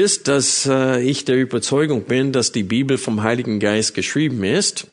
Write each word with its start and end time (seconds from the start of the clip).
Wisst, 0.00 0.28
dass 0.28 0.64
äh, 0.64 1.02
ich 1.02 1.26
der 1.26 1.36
Überzeugung 1.36 2.04
bin, 2.04 2.32
dass 2.32 2.52
die 2.52 2.62
Bibel 2.62 2.96
vom 2.96 3.22
Heiligen 3.22 3.60
Geist 3.60 3.94
geschrieben 3.94 4.42
ist 4.44 4.86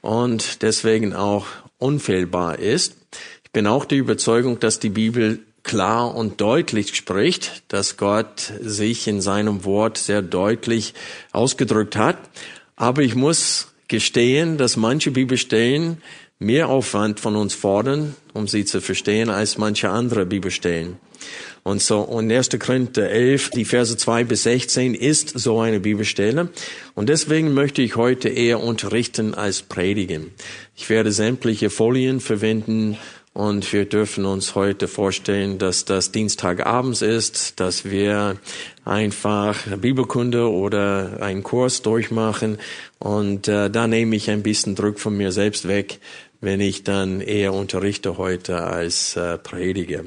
und 0.00 0.62
deswegen 0.62 1.14
auch 1.14 1.46
unfehlbar 1.78 2.58
ist. 2.58 2.96
Ich 3.44 3.52
bin 3.52 3.68
auch 3.68 3.84
der 3.84 3.98
Überzeugung, 3.98 4.58
dass 4.58 4.80
die 4.80 4.88
Bibel 4.88 5.38
klar 5.62 6.12
und 6.12 6.40
deutlich 6.40 6.96
spricht, 6.96 7.62
dass 7.68 7.96
Gott 7.96 8.52
sich 8.60 9.06
in 9.06 9.20
seinem 9.20 9.64
Wort 9.64 9.96
sehr 9.96 10.22
deutlich 10.22 10.92
ausgedrückt 11.30 11.94
hat. 11.94 12.18
Aber 12.74 13.02
ich 13.02 13.14
muss 13.14 13.68
gestehen, 13.86 14.58
dass 14.58 14.76
manche 14.76 15.12
Bibelstellen 15.12 16.02
mehr 16.40 16.68
Aufwand 16.68 17.20
von 17.20 17.36
uns 17.36 17.54
fordern, 17.54 18.16
um 18.34 18.48
sie 18.48 18.64
zu 18.64 18.80
verstehen, 18.80 19.30
als 19.30 19.56
manche 19.56 19.90
andere 19.90 20.26
Bibelstellen. 20.26 20.96
Und 21.68 21.82
so, 21.82 22.00
und 22.00 22.32
1. 22.32 22.48
Korinther 22.58 23.10
11, 23.10 23.50
die 23.50 23.66
Verse 23.66 23.94
2 23.94 24.24
bis 24.24 24.44
16 24.44 24.94
ist 24.94 25.38
so 25.38 25.60
eine 25.60 25.80
Bibelstelle. 25.80 26.48
Und 26.94 27.10
deswegen 27.10 27.52
möchte 27.52 27.82
ich 27.82 27.96
heute 27.96 28.30
eher 28.30 28.62
unterrichten 28.62 29.34
als 29.34 29.60
predigen. 29.60 30.30
Ich 30.74 30.88
werde 30.88 31.12
sämtliche 31.12 31.68
Folien 31.68 32.20
verwenden 32.20 32.96
und 33.34 33.70
wir 33.70 33.84
dürfen 33.84 34.24
uns 34.24 34.54
heute 34.54 34.88
vorstellen, 34.88 35.58
dass 35.58 35.84
das 35.84 36.10
Dienstagabends 36.10 37.02
ist, 37.02 37.60
dass 37.60 37.84
wir 37.84 38.38
einfach 38.86 39.66
Bibelkunde 39.76 40.50
oder 40.50 41.18
einen 41.20 41.42
Kurs 41.42 41.82
durchmachen. 41.82 42.56
Und 42.98 43.46
äh, 43.46 43.68
da 43.68 43.86
nehme 43.86 44.16
ich 44.16 44.30
ein 44.30 44.42
bisschen 44.42 44.74
Druck 44.74 44.98
von 44.98 45.14
mir 45.14 45.32
selbst 45.32 45.68
weg, 45.68 45.98
wenn 46.40 46.62
ich 46.62 46.82
dann 46.82 47.20
eher 47.20 47.52
unterrichte 47.52 48.16
heute 48.16 48.62
als 48.62 49.16
äh, 49.16 49.36
predige. 49.36 50.06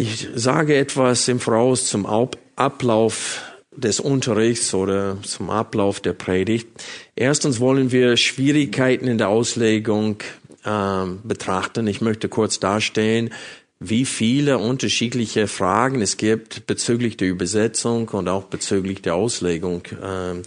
Ich 0.00 0.28
sage 0.32 0.76
etwas 0.76 1.26
im 1.26 1.40
Voraus 1.40 1.86
zum 1.86 2.06
Ablauf 2.54 3.42
des 3.74 3.98
Unterrichts 3.98 4.72
oder 4.72 5.18
zum 5.24 5.50
Ablauf 5.50 5.98
der 5.98 6.12
Predigt. 6.12 6.68
Erstens 7.16 7.58
wollen 7.58 7.90
wir 7.90 8.16
Schwierigkeiten 8.16 9.08
in 9.08 9.18
der 9.18 9.28
Auslegung 9.28 10.18
äh, 10.64 11.04
betrachten. 11.24 11.88
Ich 11.88 12.00
möchte 12.00 12.28
kurz 12.28 12.60
darstellen, 12.60 13.30
wie 13.80 14.04
viele 14.04 14.58
unterschiedliche 14.58 15.48
Fragen 15.48 16.00
es 16.00 16.16
gibt 16.16 16.68
bezüglich 16.68 17.16
der 17.16 17.26
Übersetzung 17.26 18.08
und 18.10 18.28
auch 18.28 18.44
bezüglich 18.44 19.02
der 19.02 19.16
Auslegung 19.16 19.82
äh, 20.00 20.42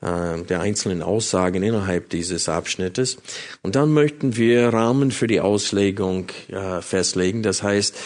der 0.00 0.60
einzelnen 0.60 1.02
Aussagen 1.02 1.62
innerhalb 1.62 2.10
dieses 2.10 2.48
Abschnittes. 2.48 3.16
Und 3.62 3.74
dann 3.74 3.92
möchten 3.92 4.36
wir 4.36 4.68
Rahmen 4.68 5.10
für 5.12 5.26
die 5.28 5.40
Auslegung 5.40 6.26
äh, 6.48 6.80
festlegen. 6.82 7.42
Das 7.42 7.64
heißt, 7.64 7.96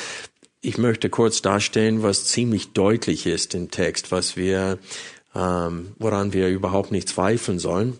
ich 0.62 0.78
möchte 0.78 1.10
kurz 1.10 1.42
darstellen, 1.42 2.02
was 2.02 2.24
ziemlich 2.26 2.72
deutlich 2.72 3.26
ist 3.26 3.54
im 3.54 3.70
Text, 3.70 4.12
was 4.12 4.36
wir, 4.36 4.78
ähm, 5.34 5.92
woran 5.98 6.32
wir 6.32 6.48
überhaupt 6.48 6.92
nicht 6.92 7.08
zweifeln 7.08 7.58
sollen. 7.58 7.98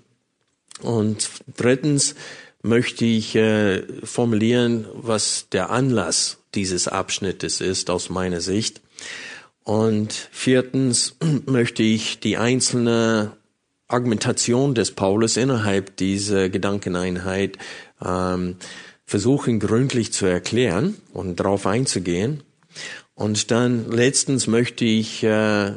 Und 0.80 1.28
drittens 1.56 2.14
möchte 2.62 3.04
ich 3.04 3.34
äh, 3.34 3.82
formulieren, 4.04 4.86
was 4.94 5.48
der 5.50 5.70
Anlass 5.70 6.38
dieses 6.54 6.86
Abschnittes 6.86 7.60
ist 7.60 7.90
aus 7.90 8.10
meiner 8.10 8.40
Sicht. 8.40 8.80
Und 9.64 10.12
viertens 10.30 11.16
möchte 11.46 11.82
ich 11.82 12.20
die 12.20 12.36
einzelne 12.36 13.32
Argumentation 13.88 14.74
des 14.74 14.92
Paulus 14.92 15.36
innerhalb 15.36 15.96
dieser 15.96 16.48
Gedankeneinheit 16.48 17.58
ähm, 18.02 18.56
versuchen 19.04 19.58
gründlich 19.58 20.12
zu 20.12 20.26
erklären 20.26 20.96
und 21.12 21.40
darauf 21.40 21.66
einzugehen. 21.66 22.42
Und 23.14 23.50
dann 23.50 23.90
letztens 23.90 24.46
möchte 24.46 24.84
ich 24.84 25.22
äh, 25.22 25.68
äh, 25.68 25.76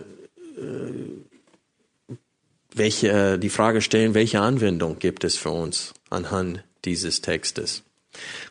welche, 2.74 3.10
äh, 3.10 3.38
die 3.38 3.50
Frage 3.50 3.82
stellen, 3.82 4.14
welche 4.14 4.42
Anwendung 4.42 5.00
gibt 5.00 5.24
es 5.24 5.36
für 5.38 5.52
uns 5.52 5.94
anhand 6.10 6.64
dieses 6.84 7.22
Textes? 7.22 7.84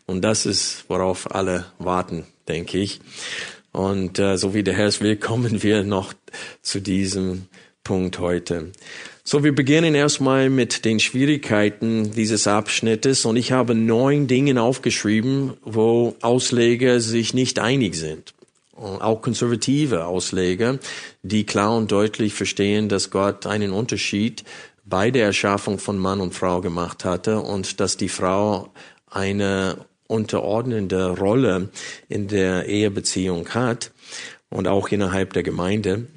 Und 0.05 0.21
das 0.21 0.45
ist, 0.45 0.85
worauf 0.87 1.33
alle 1.33 1.65
warten, 1.79 2.25
denke 2.47 2.77
ich. 2.79 2.99
Und 3.71 4.19
äh, 4.19 4.37
so 4.37 4.53
wie 4.53 4.63
der 4.63 4.73
Herr 4.73 4.87
es 4.87 5.01
will, 5.01 5.15
kommen 5.17 5.63
wir 5.63 5.83
noch 5.83 6.13
zu 6.61 6.79
diesem 6.79 7.47
Punkt 7.83 8.19
heute. 8.19 8.71
So, 9.23 9.43
wir 9.43 9.53
beginnen 9.53 9.95
erstmal 9.95 10.49
mit 10.49 10.85
den 10.85 10.99
Schwierigkeiten 10.99 12.11
dieses 12.11 12.47
Abschnittes 12.47 13.25
und 13.25 13.37
ich 13.37 13.51
habe 13.51 13.73
neun 13.73 14.27
Dinge 14.27 14.59
aufgeschrieben, 14.61 15.53
wo 15.63 16.15
Ausleger 16.21 16.99
sich 16.99 17.33
nicht 17.33 17.57
einig 17.57 17.95
sind 17.95 18.34
auch 18.75 19.21
konservative 19.21 20.05
Ausleger, 20.05 20.79
die 21.23 21.45
klar 21.45 21.75
und 21.75 21.91
deutlich 21.91 22.33
verstehen, 22.33 22.89
dass 22.89 23.09
Gott 23.09 23.45
einen 23.45 23.71
Unterschied 23.71 24.43
bei 24.83 25.11
der 25.11 25.25
Erschaffung 25.25 25.79
von 25.79 25.97
Mann 25.97 26.21
und 26.21 26.33
Frau 26.33 26.61
gemacht 26.61 27.05
hatte 27.05 27.39
und 27.39 27.79
dass 27.79 27.97
die 27.97 28.09
Frau 28.09 28.71
eine 29.09 29.77
unterordnende 30.07 31.17
Rolle 31.17 31.69
in 32.09 32.27
der 32.27 32.67
Ehebeziehung 32.67 33.49
hat 33.49 33.91
und 34.49 34.67
auch 34.67 34.89
innerhalb 34.89 35.33
der 35.33 35.43
Gemeinde. 35.43 36.07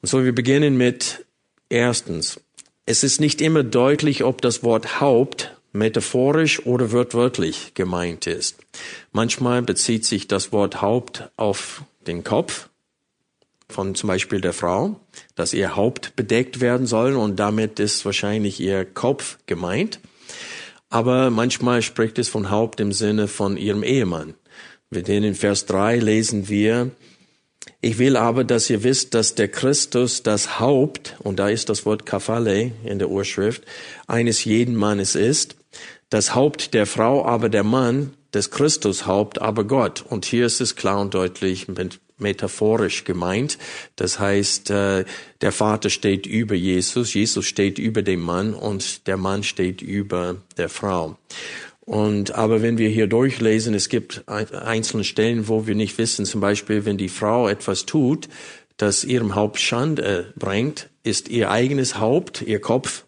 Und 0.00 0.08
so 0.08 0.24
wir 0.24 0.34
beginnen 0.34 0.76
mit 0.76 1.24
erstens. 1.68 2.40
Es 2.86 3.04
ist 3.04 3.20
nicht 3.20 3.40
immer 3.40 3.62
deutlich, 3.62 4.24
ob 4.24 4.42
das 4.42 4.62
Wort 4.62 5.00
Haupt 5.00 5.56
metaphorisch 5.72 6.64
oder 6.66 6.92
wörtlich 6.92 7.74
gemeint 7.74 8.26
ist. 8.26 8.58
Manchmal 9.12 9.62
bezieht 9.62 10.04
sich 10.04 10.28
das 10.28 10.52
Wort 10.52 10.82
Haupt 10.82 11.30
auf 11.36 11.82
den 12.06 12.24
Kopf 12.24 12.68
von 13.68 13.94
zum 13.94 14.08
Beispiel 14.08 14.40
der 14.40 14.52
Frau, 14.52 15.00
dass 15.34 15.54
ihr 15.54 15.76
Haupt 15.76 16.14
bedeckt 16.14 16.60
werden 16.60 16.86
soll 16.86 17.16
und 17.16 17.36
damit 17.36 17.80
ist 17.80 18.04
wahrscheinlich 18.04 18.60
ihr 18.60 18.84
Kopf 18.84 19.38
gemeint. 19.46 20.00
Aber 20.90 21.30
manchmal 21.30 21.80
spricht 21.80 22.18
es 22.18 22.28
von 22.28 22.50
Haupt 22.50 22.78
im 22.80 22.92
Sinne 22.92 23.28
von 23.28 23.56
ihrem 23.56 23.82
Ehemann. 23.82 24.34
Wir 24.90 25.02
den 25.02 25.24
in 25.24 25.34
Vers 25.34 25.64
3 25.66 25.96
lesen 25.96 26.48
wir, 26.48 26.90
ich 27.80 27.98
will 27.98 28.16
aber, 28.16 28.44
dass 28.44 28.68
ihr 28.70 28.82
wisst, 28.82 29.14
dass 29.14 29.34
der 29.34 29.48
Christus 29.48 30.22
das 30.22 30.60
Haupt, 30.60 31.16
und 31.20 31.38
da 31.38 31.48
ist 31.48 31.68
das 31.68 31.86
Wort 31.86 32.06
Kaphale 32.06 32.72
in 32.84 32.98
der 32.98 33.08
Urschrift, 33.08 33.62
eines 34.06 34.44
jeden 34.44 34.76
Mannes 34.76 35.14
ist, 35.14 35.56
das 36.10 36.34
Haupt 36.34 36.74
der 36.74 36.86
Frau 36.86 37.24
aber 37.24 37.48
der 37.48 37.64
Mann, 37.64 38.12
des 38.34 38.50
Christus 38.50 39.06
Haupt, 39.06 39.40
aber 39.40 39.64
Gott. 39.64 40.04
Und 40.08 40.24
hier 40.24 40.46
ist 40.46 40.60
es 40.60 40.76
klar 40.76 41.00
und 41.00 41.14
deutlich 41.14 41.66
metaphorisch 42.18 43.04
gemeint. 43.04 43.58
Das 43.96 44.18
heißt, 44.18 44.70
äh, 44.70 45.04
der 45.40 45.52
Vater 45.52 45.90
steht 45.90 46.26
über 46.26 46.54
Jesus, 46.54 47.12
Jesus 47.12 47.44
steht 47.44 47.78
über 47.78 48.02
dem 48.02 48.20
Mann 48.20 48.54
und 48.54 49.06
der 49.06 49.16
Mann 49.16 49.42
steht 49.42 49.82
über 49.82 50.36
der 50.56 50.68
Frau. 50.68 51.18
Und 51.80 52.34
aber 52.34 52.62
wenn 52.62 52.78
wir 52.78 52.88
hier 52.88 53.08
durchlesen, 53.08 53.74
es 53.74 53.88
gibt 53.88 54.22
einzelne 54.28 55.02
Stellen, 55.02 55.48
wo 55.48 55.66
wir 55.66 55.74
nicht 55.74 55.98
wissen, 55.98 56.24
zum 56.24 56.40
Beispiel, 56.40 56.84
wenn 56.84 56.96
die 56.96 57.08
Frau 57.08 57.48
etwas 57.48 57.86
tut, 57.86 58.28
das 58.76 59.04
ihrem 59.04 59.34
Haupt 59.34 59.58
Schande 59.58 60.32
bringt, 60.36 60.88
ist 61.02 61.28
ihr 61.28 61.50
eigenes 61.50 61.98
Haupt, 61.98 62.40
ihr 62.42 62.60
Kopf, 62.60 63.04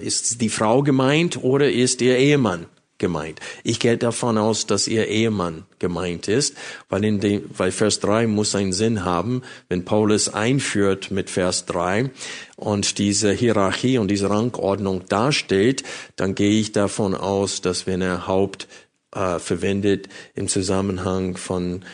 ist 0.00 0.42
die 0.42 0.50
Frau 0.50 0.82
gemeint 0.82 1.42
oder 1.42 1.72
ist 1.72 2.02
ihr 2.02 2.18
Ehemann 2.18 2.66
gemeint. 3.02 3.40
Ich 3.64 3.80
gehe 3.80 3.98
davon 3.98 4.38
aus, 4.38 4.64
dass 4.64 4.86
ihr 4.86 5.08
Ehemann 5.08 5.64
gemeint 5.80 6.28
ist, 6.28 6.56
weil 6.88 7.04
in 7.04 7.18
dem, 7.18 7.50
weil 7.54 7.72
Vers 7.72 7.98
3 7.98 8.28
muss 8.28 8.54
einen 8.54 8.72
Sinn 8.72 9.04
haben, 9.04 9.42
wenn 9.68 9.84
Paulus 9.84 10.28
einführt 10.28 11.10
mit 11.10 11.28
Vers 11.28 11.66
3 11.66 12.10
und 12.56 12.98
diese 12.98 13.32
Hierarchie 13.32 13.98
und 13.98 14.08
diese 14.08 14.30
Rangordnung 14.30 15.04
darstellt, 15.08 15.82
dann 16.14 16.36
gehe 16.36 16.60
ich 16.60 16.70
davon 16.70 17.14
aus, 17.16 17.60
dass 17.60 17.88
wenn 17.88 18.00
er 18.00 18.28
Haupt 18.28 18.68
äh, 19.14 19.40
verwendet 19.40 20.08
im 20.34 20.46
Zusammenhang 20.46 21.36
von 21.36 21.84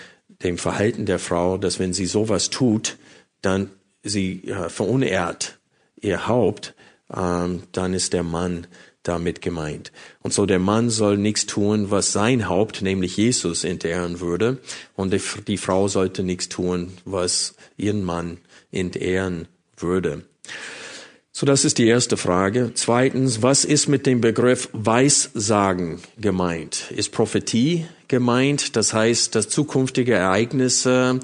dem 0.42 0.58
Verhalten 0.58 1.06
der 1.06 1.18
Frau, 1.18 1.56
dass 1.56 1.78
wenn 1.78 1.94
sie 1.94 2.06
sowas 2.06 2.50
tut, 2.50 2.98
dann 3.40 3.70
sie 4.02 4.44
äh, 4.44 4.68
verunehrt 4.68 5.58
ihr 6.00 6.28
Haupt, 6.28 6.74
ähm, 7.16 7.62
dann 7.72 7.94
ist 7.94 8.12
der 8.12 8.24
Mann 8.24 8.66
damit 9.02 9.40
gemeint. 9.40 9.92
Und 10.20 10.32
so 10.32 10.46
der 10.46 10.58
Mann 10.58 10.90
soll 10.90 11.16
nichts 11.16 11.46
tun, 11.46 11.90
was 11.90 12.12
sein 12.12 12.48
Haupt, 12.48 12.82
nämlich 12.82 13.16
Jesus, 13.16 13.64
entehren 13.64 14.20
würde. 14.20 14.58
Und 14.94 15.14
die, 15.48 15.56
Frau 15.56 15.88
sollte 15.88 16.22
nichts 16.22 16.48
tun, 16.48 16.92
was 17.04 17.54
ihren 17.76 18.04
Mann 18.04 18.38
entehren 18.70 19.48
würde. 19.76 20.24
So, 21.32 21.46
das 21.46 21.64
ist 21.64 21.78
die 21.78 21.86
erste 21.86 22.16
Frage. 22.16 22.72
Zweitens, 22.74 23.42
was 23.42 23.64
ist 23.64 23.86
mit 23.86 24.06
dem 24.06 24.20
Begriff 24.20 24.68
Weissagen 24.72 26.00
gemeint? 26.16 26.90
Ist 26.90 27.12
Prophetie 27.12 27.86
gemeint? 28.08 28.74
Das 28.74 28.92
heißt, 28.92 29.36
dass 29.36 29.48
zukünftige 29.48 30.14
Ereignisse 30.14 31.20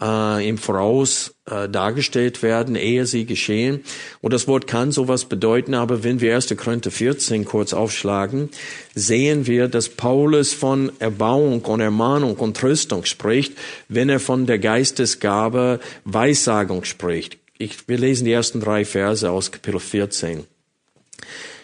äh, 0.00 0.48
im 0.48 0.58
Voraus 0.58 1.35
äh, 1.48 1.68
dargestellt 1.68 2.42
werden, 2.42 2.74
ehe 2.74 3.06
sie 3.06 3.24
geschehen. 3.24 3.84
Und 4.20 4.32
das 4.32 4.48
Wort 4.48 4.66
kann 4.66 4.90
sowas 4.90 5.26
bedeuten, 5.26 5.74
aber 5.74 6.02
wenn 6.02 6.20
wir 6.20 6.34
1. 6.34 6.56
Korinther 6.56 6.90
14 6.90 7.44
kurz 7.44 7.72
aufschlagen, 7.72 8.48
sehen 8.96 9.46
wir, 9.46 9.68
dass 9.68 9.88
Paulus 9.88 10.52
von 10.52 10.90
Erbauung 10.98 11.62
und 11.62 11.80
Ermahnung 11.80 12.34
und 12.36 12.56
Tröstung 12.56 13.04
spricht, 13.04 13.52
wenn 13.88 14.08
er 14.08 14.18
von 14.18 14.46
der 14.46 14.58
Geistesgabe 14.58 15.78
Weissagung 16.04 16.82
spricht. 16.82 17.38
Ich, 17.58 17.88
wir 17.88 17.98
lesen 17.98 18.24
die 18.24 18.32
ersten 18.32 18.60
drei 18.60 18.84
Verse 18.84 19.30
aus 19.30 19.52
Kapitel 19.52 19.78
14. 19.80 20.44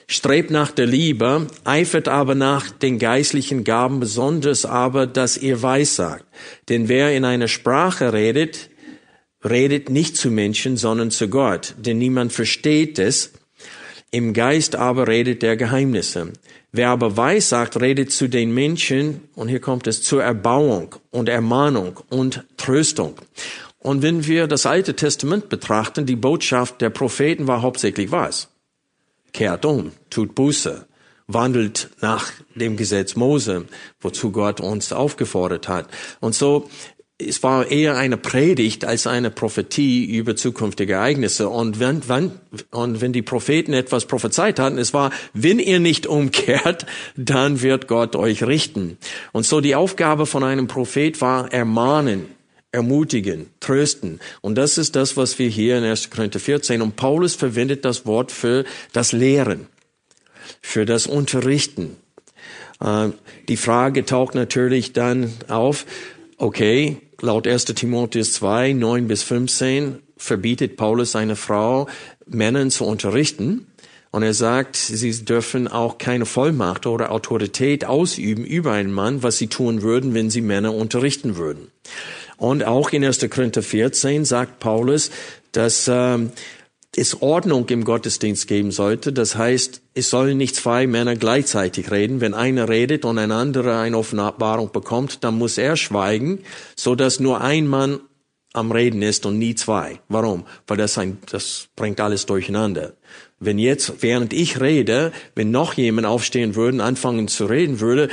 Strebt 0.06 0.50
nach 0.50 0.70
der 0.70 0.86
Liebe, 0.86 1.46
eifert 1.64 2.06
aber 2.06 2.34
nach 2.34 2.70
den 2.70 2.98
geistlichen 2.98 3.64
Gaben, 3.64 3.98
besonders 3.98 4.64
aber, 4.64 5.06
dass 5.06 5.38
ihr 5.38 5.62
weissagt. 5.62 6.24
Denn 6.68 6.88
wer 6.88 7.16
in 7.16 7.24
einer 7.24 7.48
Sprache 7.48 8.12
redet, 8.12 8.70
redet 9.44 9.90
nicht 9.90 10.16
zu 10.16 10.30
Menschen, 10.30 10.76
sondern 10.76 11.10
zu 11.10 11.28
Gott, 11.28 11.74
denn 11.78 11.98
niemand 11.98 12.32
versteht 12.32 12.98
es. 12.98 13.32
Im 14.10 14.34
Geist 14.34 14.76
aber 14.76 15.08
redet 15.08 15.42
der 15.42 15.56
Geheimnisse. 15.56 16.32
Wer 16.70 16.90
aber 16.90 17.16
weissagt, 17.16 17.80
redet 17.80 18.12
zu 18.12 18.28
den 18.28 18.52
Menschen, 18.52 19.22
und 19.34 19.48
hier 19.48 19.60
kommt 19.60 19.86
es 19.86 20.02
zur 20.02 20.22
Erbauung 20.22 20.94
und 21.10 21.28
Ermahnung 21.28 22.00
und 22.10 22.44
Tröstung. 22.56 23.14
Und 23.78 24.02
wenn 24.02 24.26
wir 24.26 24.46
das 24.46 24.66
Alte 24.66 24.94
Testament 24.94 25.48
betrachten, 25.48 26.06
die 26.06 26.16
Botschaft 26.16 26.80
der 26.80 26.90
Propheten 26.90 27.46
war 27.46 27.62
hauptsächlich 27.62 28.10
was? 28.12 28.48
kehrt 29.32 29.64
um, 29.64 29.92
tut 30.10 30.34
Buße, 30.34 30.86
wandelt 31.26 31.90
nach 32.00 32.30
dem 32.54 32.76
Gesetz 32.76 33.16
Mose, 33.16 33.66
wozu 34.00 34.30
Gott 34.30 34.60
uns 34.60 34.92
aufgefordert 34.92 35.68
hat. 35.68 35.88
Und 36.20 36.34
so, 36.34 36.68
es 37.28 37.42
war 37.42 37.70
eher 37.70 37.96
eine 37.96 38.16
Predigt 38.16 38.84
als 38.84 39.06
eine 39.06 39.30
Prophetie 39.30 40.04
über 40.04 40.36
zukünftige 40.36 40.94
Ereignisse. 40.94 41.48
Und 41.48 41.80
wenn, 41.80 42.08
wenn, 42.08 42.32
und 42.70 43.00
wenn 43.00 43.12
die 43.12 43.22
Propheten 43.22 43.72
etwas 43.72 44.06
prophezeit 44.06 44.58
hatten, 44.58 44.78
es 44.78 44.92
war, 44.92 45.10
wenn 45.32 45.58
ihr 45.58 45.80
nicht 45.80 46.06
umkehrt, 46.06 46.86
dann 47.16 47.62
wird 47.62 47.88
Gott 47.88 48.16
euch 48.16 48.42
richten. 48.42 48.98
Und 49.32 49.46
so 49.46 49.60
die 49.60 49.74
Aufgabe 49.74 50.26
von 50.26 50.44
einem 50.44 50.66
Prophet 50.66 51.20
war 51.20 51.52
ermahnen, 51.52 52.26
ermutigen, 52.72 53.46
trösten. 53.60 54.20
Und 54.40 54.56
das 54.56 54.78
ist 54.78 54.96
das, 54.96 55.16
was 55.16 55.38
wir 55.38 55.48
hier 55.48 55.78
in 55.78 55.84
1. 55.84 56.10
Korinther 56.10 56.40
14. 56.40 56.80
Und 56.82 56.96
Paulus 56.96 57.34
verwendet 57.34 57.84
das 57.84 58.06
Wort 58.06 58.32
für 58.32 58.64
das 58.92 59.12
Lehren, 59.12 59.66
für 60.62 60.86
das 60.86 61.06
Unterrichten. 61.06 61.96
Äh, 62.80 63.10
die 63.48 63.56
Frage 63.56 64.04
taucht 64.04 64.34
natürlich 64.34 64.92
dann 64.92 65.32
auf, 65.48 65.84
okay, 66.38 66.96
laut 67.22 67.46
1. 67.46 67.64
Timotheus 67.66 68.34
2, 68.34 68.72
9 68.74 69.08
bis 69.08 69.22
15 69.22 70.00
verbietet 70.16 70.76
Paulus 70.76 71.12
seine 71.12 71.36
Frau, 71.36 71.88
Männern 72.26 72.70
zu 72.70 72.84
unterrichten. 72.84 73.66
Und 74.10 74.22
er 74.22 74.34
sagt, 74.34 74.76
sie 74.76 75.24
dürfen 75.24 75.68
auch 75.68 75.96
keine 75.96 76.26
Vollmacht 76.26 76.86
oder 76.86 77.12
Autorität 77.12 77.86
ausüben 77.86 78.44
über 78.44 78.72
einen 78.72 78.92
Mann, 78.92 79.22
was 79.22 79.38
sie 79.38 79.46
tun 79.46 79.80
würden, 79.80 80.12
wenn 80.12 80.28
sie 80.28 80.42
Männer 80.42 80.74
unterrichten 80.74 81.36
würden. 81.36 81.68
Und 82.36 82.64
auch 82.64 82.90
in 82.90 83.04
1. 83.04 83.20
Korinther 83.30 83.62
14 83.62 84.26
sagt 84.26 84.58
Paulus, 84.58 85.10
dass 85.52 85.88
ähm, 85.88 86.32
es 86.94 87.22
Ordnung 87.22 87.68
im 87.70 87.84
Gottesdienst 87.84 88.46
geben 88.46 88.70
sollte. 88.70 89.12
Das 89.12 89.36
heißt, 89.36 89.80
es 89.94 90.10
sollen 90.10 90.36
nicht 90.36 90.56
zwei 90.56 90.86
Männer 90.86 91.16
gleichzeitig 91.16 91.90
reden. 91.90 92.20
Wenn 92.20 92.34
einer 92.34 92.68
redet 92.68 93.04
und 93.04 93.18
ein 93.18 93.32
anderer 93.32 93.80
eine 93.80 93.96
Offenbarung 93.96 94.72
bekommt, 94.72 95.24
dann 95.24 95.38
muss 95.38 95.56
er 95.56 95.76
schweigen, 95.76 96.40
so 96.76 96.94
dass 96.94 97.18
nur 97.18 97.40
ein 97.40 97.66
Mann 97.66 98.00
am 98.52 98.70
Reden 98.70 99.00
ist 99.00 99.24
und 99.24 99.38
nie 99.38 99.54
zwei. 99.54 100.00
Warum? 100.08 100.44
Weil 100.66 100.76
das 100.76 100.98
ein, 100.98 101.18
das 101.30 101.68
bringt 101.74 102.00
alles 102.00 102.26
durcheinander. 102.26 102.92
Wenn 103.40 103.58
jetzt, 103.58 104.02
während 104.02 104.32
ich 104.34 104.60
rede, 104.60 105.12
wenn 105.34 105.50
noch 105.50 105.74
jemand 105.74 106.06
aufstehen 106.06 106.54
würde 106.54 106.84
anfangen 106.84 107.28
zu 107.28 107.46
reden 107.46 107.80
würde, 107.80 108.08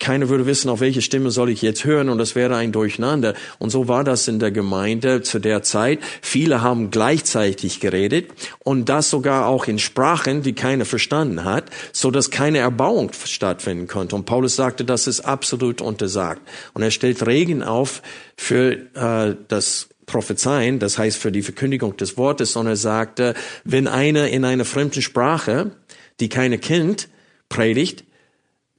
keiner 0.00 0.28
würde 0.28 0.46
wissen, 0.46 0.70
auf 0.70 0.80
welche 0.80 1.02
Stimme 1.02 1.30
soll 1.30 1.50
ich 1.50 1.62
jetzt 1.62 1.84
hören 1.84 2.08
und 2.08 2.18
das 2.18 2.34
wäre 2.34 2.56
ein 2.56 2.72
Durcheinander. 2.72 3.34
Und 3.58 3.70
so 3.70 3.86
war 3.86 4.02
das 4.02 4.26
in 4.26 4.38
der 4.38 4.50
Gemeinde 4.50 5.22
zu 5.22 5.38
der 5.38 5.62
Zeit. 5.62 6.00
Viele 6.22 6.62
haben 6.62 6.90
gleichzeitig 6.90 7.80
geredet 7.80 8.30
und 8.64 8.88
das 8.88 9.10
sogar 9.10 9.46
auch 9.46 9.66
in 9.68 9.78
Sprachen, 9.78 10.42
die 10.42 10.54
keiner 10.54 10.86
verstanden 10.86 11.44
hat, 11.44 11.64
so 11.92 12.10
dass 12.10 12.30
keine 12.30 12.58
Erbauung 12.58 13.12
stattfinden 13.24 13.86
konnte. 13.86 14.16
Und 14.16 14.24
Paulus 14.24 14.56
sagte, 14.56 14.84
das 14.84 15.06
ist 15.06 15.20
absolut 15.20 15.80
untersagt. 15.80 16.40
Und 16.72 16.82
er 16.82 16.90
stellt 16.90 17.24
Regeln 17.26 17.62
auf 17.62 18.02
für 18.36 18.78
äh, 18.94 19.36
das 19.48 19.88
Prophezeien, 20.06 20.80
das 20.80 20.98
heißt 20.98 21.18
für 21.18 21.30
die 21.30 21.42
Verkündigung 21.42 21.96
des 21.96 22.16
Wortes, 22.16 22.56
und 22.56 22.66
er 22.66 22.76
sagte, 22.76 23.34
wenn 23.64 23.86
einer 23.86 24.28
in 24.28 24.44
einer 24.44 24.64
fremden 24.64 25.02
Sprache, 25.02 25.70
die 26.18 26.28
keine 26.28 26.58
kennt, 26.58 27.08
predigt, 27.48 28.04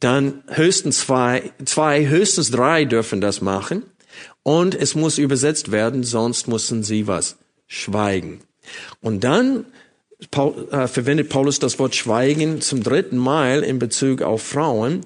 dann 0.02 0.44
höchstens 0.48 1.00
zwei, 1.00 1.52
zwei, 1.64 2.08
höchstens 2.08 2.52
drei 2.52 2.86
dürfen 2.86 3.22
das 3.22 3.42
machen. 3.42 3.84
Und 4.44 4.76
es 4.76 4.96
muss 4.96 5.18
übersetzt 5.18 5.72
werden, 5.72 6.04
sonst 6.04 6.48
müssen 6.48 6.84
sie 6.84 7.08
was? 7.08 7.38
Schweigen. 7.68 8.42
Und 9.00 9.24
dann 9.24 9.66
Paul, 10.30 10.68
äh, 10.72 10.88
verwendet 10.88 11.30
Paulus 11.30 11.60
das 11.60 11.80
Wort 11.80 11.96
Schweigen 11.96 12.62
zum 12.62 12.84
dritten 12.84 13.18
Mal 13.18 13.64
in 13.64 13.80
Bezug 13.80 14.22
auf 14.22 14.42
Frauen. 14.44 15.02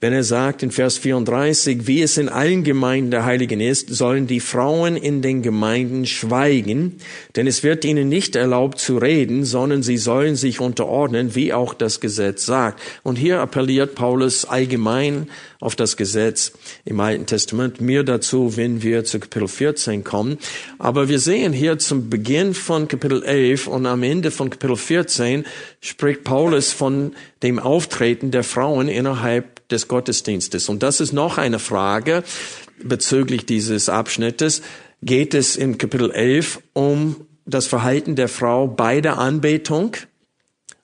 Wenn 0.00 0.12
er 0.12 0.22
sagt 0.22 0.62
in 0.62 0.70
Vers 0.70 0.96
34, 0.98 1.88
wie 1.88 2.02
es 2.02 2.18
in 2.18 2.28
allen 2.28 2.62
Gemeinden 2.62 3.10
der 3.10 3.24
Heiligen 3.24 3.58
ist, 3.58 3.88
sollen 3.92 4.28
die 4.28 4.38
Frauen 4.38 4.96
in 4.96 5.22
den 5.22 5.42
Gemeinden 5.42 6.06
schweigen, 6.06 6.98
denn 7.34 7.48
es 7.48 7.64
wird 7.64 7.84
ihnen 7.84 8.08
nicht 8.08 8.36
erlaubt 8.36 8.78
zu 8.78 8.98
reden, 8.98 9.44
sondern 9.44 9.82
sie 9.82 9.96
sollen 9.96 10.36
sich 10.36 10.60
unterordnen, 10.60 11.34
wie 11.34 11.52
auch 11.52 11.74
das 11.74 11.98
Gesetz 11.98 12.46
sagt. 12.46 12.80
Und 13.02 13.16
hier 13.16 13.40
appelliert 13.40 13.96
Paulus 13.96 14.44
allgemein 14.44 15.30
auf 15.58 15.74
das 15.74 15.96
Gesetz 15.96 16.52
im 16.84 17.00
Alten 17.00 17.26
Testament. 17.26 17.80
Mehr 17.80 18.04
dazu, 18.04 18.56
wenn 18.56 18.84
wir 18.84 19.02
zu 19.02 19.18
Kapitel 19.18 19.48
14 19.48 20.04
kommen. 20.04 20.38
Aber 20.78 21.08
wir 21.08 21.18
sehen 21.18 21.52
hier 21.52 21.76
zum 21.80 22.08
Beginn 22.08 22.54
von 22.54 22.86
Kapitel 22.86 23.24
11 23.24 23.66
und 23.66 23.84
am 23.84 24.04
Ende 24.04 24.30
von 24.30 24.48
Kapitel 24.48 24.76
14 24.76 25.44
spricht 25.80 26.22
Paulus 26.22 26.70
von 26.70 27.16
dem 27.42 27.58
Auftreten 27.58 28.30
der 28.30 28.44
Frauen 28.44 28.86
innerhalb 28.86 29.57
des 29.70 29.88
Gottesdienstes. 29.88 30.68
Und 30.68 30.82
das 30.82 31.00
ist 31.00 31.12
noch 31.12 31.38
eine 31.38 31.58
Frage 31.58 32.22
bezüglich 32.82 33.46
dieses 33.46 33.88
Abschnittes. 33.88 34.62
Geht 35.02 35.34
es 35.34 35.56
im 35.56 35.78
Kapitel 35.78 36.10
11 36.10 36.60
um 36.72 37.26
das 37.44 37.66
Verhalten 37.66 38.16
der 38.16 38.28
Frau 38.28 38.66
bei 38.66 39.00
der 39.00 39.18
Anbetung? 39.18 39.96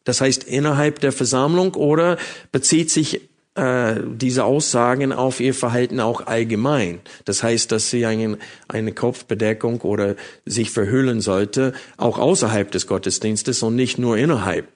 Das 0.04 0.20
heißt 0.20 0.44
innerhalb 0.44 1.00
der 1.00 1.12
Versammlung 1.12 1.74
oder 1.74 2.18
bezieht 2.52 2.90
sich 2.90 3.22
äh, 3.54 4.00
diese 4.04 4.44
Aussagen 4.44 5.12
auf 5.12 5.40
ihr 5.40 5.54
Verhalten 5.54 6.00
auch 6.00 6.26
allgemein. 6.26 7.00
Das 7.24 7.42
heißt, 7.42 7.72
dass 7.72 7.90
sie 7.90 8.04
eine, 8.04 8.38
eine 8.68 8.92
Kopfbedeckung 8.92 9.80
oder 9.80 10.16
sich 10.44 10.70
verhüllen 10.70 11.20
sollte, 11.20 11.72
auch 11.96 12.18
außerhalb 12.18 12.70
des 12.70 12.86
Gottesdienstes 12.86 13.62
und 13.62 13.76
nicht 13.76 13.98
nur 13.98 14.18
innerhalb. 14.18 14.68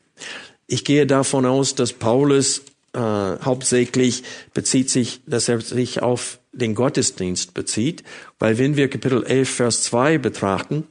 Ich 0.67 0.85
gehe 0.85 1.07
davon 1.07 1.45
aus, 1.47 1.75
dass 1.75 1.93
Paulus 1.93 2.63
äh, 2.99 3.45
hauptsächlich 3.45 4.25
bezieht 4.55 4.91
sich, 4.91 5.21
dass 5.27 5.49
er 5.49 5.61
sich 5.61 6.03
auf 6.03 6.41
den 6.53 6.75
Gottesdienst 6.75 7.55
bezieht, 7.55 8.03
weil 8.39 8.59
wenn 8.59 8.77
wir 8.77 8.91
Kapitel 8.91 9.25
11, 9.25 9.49
Vers 9.49 9.83
2 9.85 10.19
betrachten, 10.19 10.85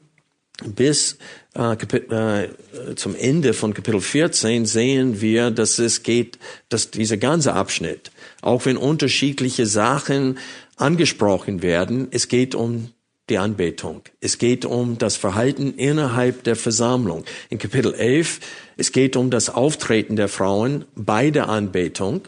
bis 0.66 1.18
äh, 1.56 1.74
äh, 1.74 2.50
zum 2.96 3.16
Ende 3.16 3.54
von 3.54 3.74
Kapitel 3.74 4.00
14 4.00 4.66
sehen 4.66 5.20
wir, 5.22 5.52
dass 5.52 5.80
es 5.80 6.02
geht, 6.04 6.40
dass 6.70 6.92
dieser 6.92 7.18
ganze 7.18 7.54
Abschnitt, 7.54 8.12
auch 8.42 8.66
wenn 8.66 8.78
unterschiedliche 8.78 9.66
Sachen 9.66 10.38
angesprochen 10.78 11.62
werden, 11.62 12.08
es 12.12 12.28
geht 12.30 12.56
um 12.56 12.90
die 13.30 13.38
Anbetung. 13.38 14.02
Es 14.22 14.38
geht 14.38 14.66
um 14.66 14.98
das 14.98 15.18
Verhalten 15.18 15.74
innerhalb 15.76 16.44
der 16.44 16.56
Versammlung. 16.56 17.26
In 17.50 17.58
Kapitel 17.58 17.94
11, 17.94 18.40
es 18.78 18.92
geht 18.92 19.16
um 19.16 19.30
das 19.30 19.50
Auftreten 19.50 20.16
der 20.16 20.30
Frauen 20.30 20.86
bei 20.96 21.30
der 21.30 21.50
Anbetung. 21.50 22.22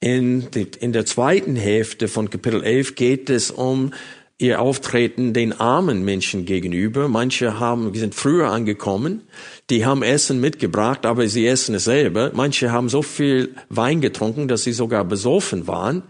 In, 0.00 0.50
die, 0.50 0.66
in 0.80 0.92
der 0.92 1.06
zweiten 1.06 1.56
Hälfte 1.56 2.08
von 2.08 2.30
Kapitel 2.30 2.62
11 2.62 2.94
geht 2.94 3.30
es 3.30 3.50
um 3.50 3.92
ihr 4.38 4.60
Auftreten 4.60 5.32
den 5.32 5.52
armen 5.52 6.04
Menschen 6.04 6.44
gegenüber. 6.44 7.08
Manche 7.08 7.60
haben, 7.60 7.94
sind 7.94 8.14
früher 8.14 8.48
angekommen, 8.48 9.22
die 9.70 9.86
haben 9.86 10.02
Essen 10.02 10.40
mitgebracht, 10.40 11.06
aber 11.06 11.28
sie 11.28 11.46
essen 11.46 11.76
es 11.76 11.84
selber. 11.84 12.32
Manche 12.34 12.72
haben 12.72 12.88
so 12.88 13.02
viel 13.02 13.54
Wein 13.68 14.00
getrunken, 14.00 14.48
dass 14.48 14.64
sie 14.64 14.72
sogar 14.72 15.04
besoffen 15.04 15.68
waren. 15.68 16.02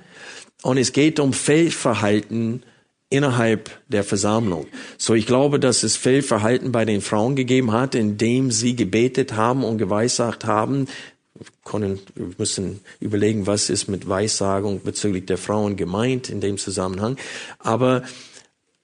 Und 0.63 0.79
es 0.79 0.93
geht 0.93 1.21
um 1.21 1.33
Fehlverhalten 1.33 2.63
innerhalb 3.13 3.71
der 3.89 4.05
Versammlung. 4.05 4.67
So, 4.97 5.15
ich 5.15 5.27
glaube, 5.27 5.61
dass 5.61 5.83
es 5.83 5.97
Fehlverhalten 5.97 6.73
bei 6.73 6.85
den 6.85 7.03
Frauen 7.03 7.37
gegeben 7.37 7.73
hat, 7.73 7.95
indem 7.95 8.51
sie 8.51 8.75
gebetet 8.75 9.35
haben 9.35 9.65
und 9.65 9.79
geweissagt 9.79 10.47
haben. 10.47 10.89
Können, 11.65 12.01
wir 12.15 12.29
müssen 12.39 12.81
überlegen, 13.01 13.47
was 13.47 13.69
ist 13.69 13.89
mit 13.89 14.09
Weissagung 14.09 14.81
bezüglich 14.83 15.27
der 15.27 15.39
Frauen 15.39 15.77
gemeint 15.77 16.31
in 16.31 16.41
dem 16.41 16.57
Zusammenhang. 16.57 17.17
Aber 17.59 18.03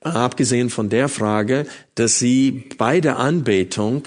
abgesehen 0.00 0.70
von 0.70 0.90
der 0.90 1.08
Frage, 1.08 1.66
dass 1.94 2.18
sie 2.18 2.68
bei 2.76 3.00
der 3.00 3.18
Anbetung 3.18 4.04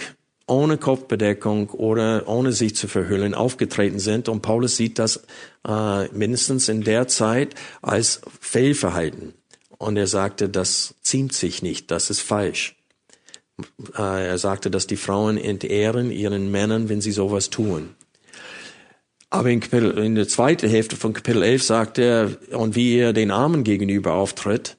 ohne 0.47 0.77
Kopfbedeckung 0.77 1.69
oder 1.69 2.27
ohne 2.27 2.51
sich 2.51 2.75
zu 2.75 2.87
verhüllen 2.87 3.33
aufgetreten 3.33 3.99
sind. 3.99 4.27
Und 4.29 4.41
Paulus 4.41 4.75
sieht 4.75 4.99
das 4.99 5.23
äh, 5.67 6.07
mindestens 6.09 6.67
in 6.67 6.83
der 6.83 7.07
Zeit 7.07 7.55
als 7.81 8.21
Fehlverhalten. 8.39 9.33
Und 9.81 9.97
er 9.97 10.05
sagte, 10.05 10.47
das 10.47 10.93
ziemt 11.01 11.33
sich 11.33 11.63
nicht, 11.63 11.89
das 11.89 12.11
ist 12.11 12.21
falsch. 12.21 12.75
Äh, 13.97 14.27
er 14.27 14.37
sagte, 14.37 14.69
dass 14.69 14.85
die 14.85 14.95
Frauen 14.95 15.37
entehren 15.39 16.11
ihren 16.11 16.51
Männern, 16.51 16.87
wenn 16.87 17.01
sie 17.01 17.11
sowas 17.11 17.49
tun. 17.49 17.95
Aber 19.31 19.49
in, 19.49 19.59
Kapitel, 19.59 19.97
in 19.97 20.13
der 20.13 20.27
zweiten 20.27 20.69
Hälfte 20.69 20.97
von 20.97 21.13
Kapitel 21.13 21.41
11 21.41 21.63
sagt 21.63 21.97
er, 21.97 22.37
und 22.51 22.75
wie 22.75 22.95
er 22.95 23.11
den 23.11 23.31
Armen 23.31 23.63
gegenüber 23.63 24.13
auftritt, 24.13 24.77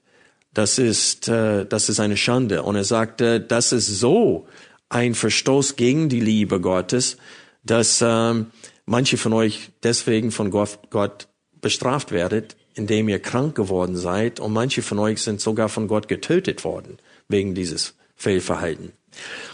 das 0.54 0.78
ist, 0.78 1.26
äh, 1.26 1.66
das 1.66 1.88
ist 1.88 1.98
eine 1.98 2.16
Schande. 2.16 2.62
Und 2.62 2.76
er 2.76 2.84
sagte, 2.84 3.40
das 3.40 3.72
ist 3.72 3.88
so 3.88 4.46
ein 4.88 5.16
Verstoß 5.16 5.74
gegen 5.74 6.10
die 6.10 6.20
Liebe 6.20 6.60
Gottes, 6.60 7.16
dass 7.64 8.04
ähm, 8.06 8.52
manche 8.84 9.16
von 9.16 9.32
euch 9.32 9.70
deswegen 9.82 10.30
von 10.30 10.52
Gott, 10.52 10.78
Gott 10.90 11.26
bestraft 11.60 12.12
werdet, 12.12 12.56
indem 12.74 13.08
ihr 13.08 13.18
krank 13.18 13.54
geworden 13.54 13.96
seid. 13.96 14.40
Und 14.40 14.52
manche 14.52 14.82
von 14.82 14.98
euch 14.98 15.22
sind 15.22 15.40
sogar 15.40 15.68
von 15.68 15.88
Gott 15.88 16.08
getötet 16.08 16.64
worden 16.64 16.98
wegen 17.28 17.54
dieses 17.54 17.94
Fehlverhalten. 18.16 18.92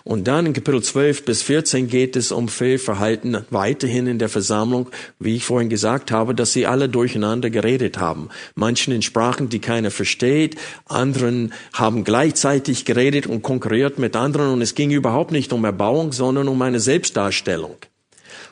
Und 0.05 0.29
dann 0.29 0.47
in 0.47 0.53
Kapitel 0.53 0.83
12 0.83 1.25
bis 1.25 1.43
14 1.43 1.89
geht 1.89 2.17
es 2.17 2.33
um 2.33 2.49
Fehlverhalten 2.49 3.39
weiterhin 3.51 4.07
in 4.07 4.19
der 4.19 4.29
Versammlung, 4.29 4.89
wie 5.19 5.37
ich 5.37 5.45
vorhin 5.45 5.69
gesagt 5.69 6.11
habe, 6.11 6.35
dass 6.35 6.53
sie 6.53 6.67
alle 6.67 6.89
durcheinander 6.89 7.51
geredet 7.51 7.99
haben. 7.99 8.29
Manchen 8.55 8.93
in 8.93 9.03
Sprachen, 9.03 9.49
die 9.49 9.59
keiner 9.59 9.91
versteht, 9.91 10.57
anderen 10.87 11.53
haben 11.73 12.05
gleichzeitig 12.05 12.85
geredet 12.85 13.27
und 13.27 13.43
konkurriert 13.43 13.99
mit 13.99 14.17
anderen 14.17 14.53
und 14.53 14.63
es 14.63 14.75
ging 14.75 14.91
überhaupt 14.91 15.33
nicht 15.33 15.53
um 15.53 15.65
Erbauung, 15.65 16.13
sondern 16.13 16.49
um 16.49 16.63
eine 16.63 16.81
Selbstdarstellung. 16.81 17.77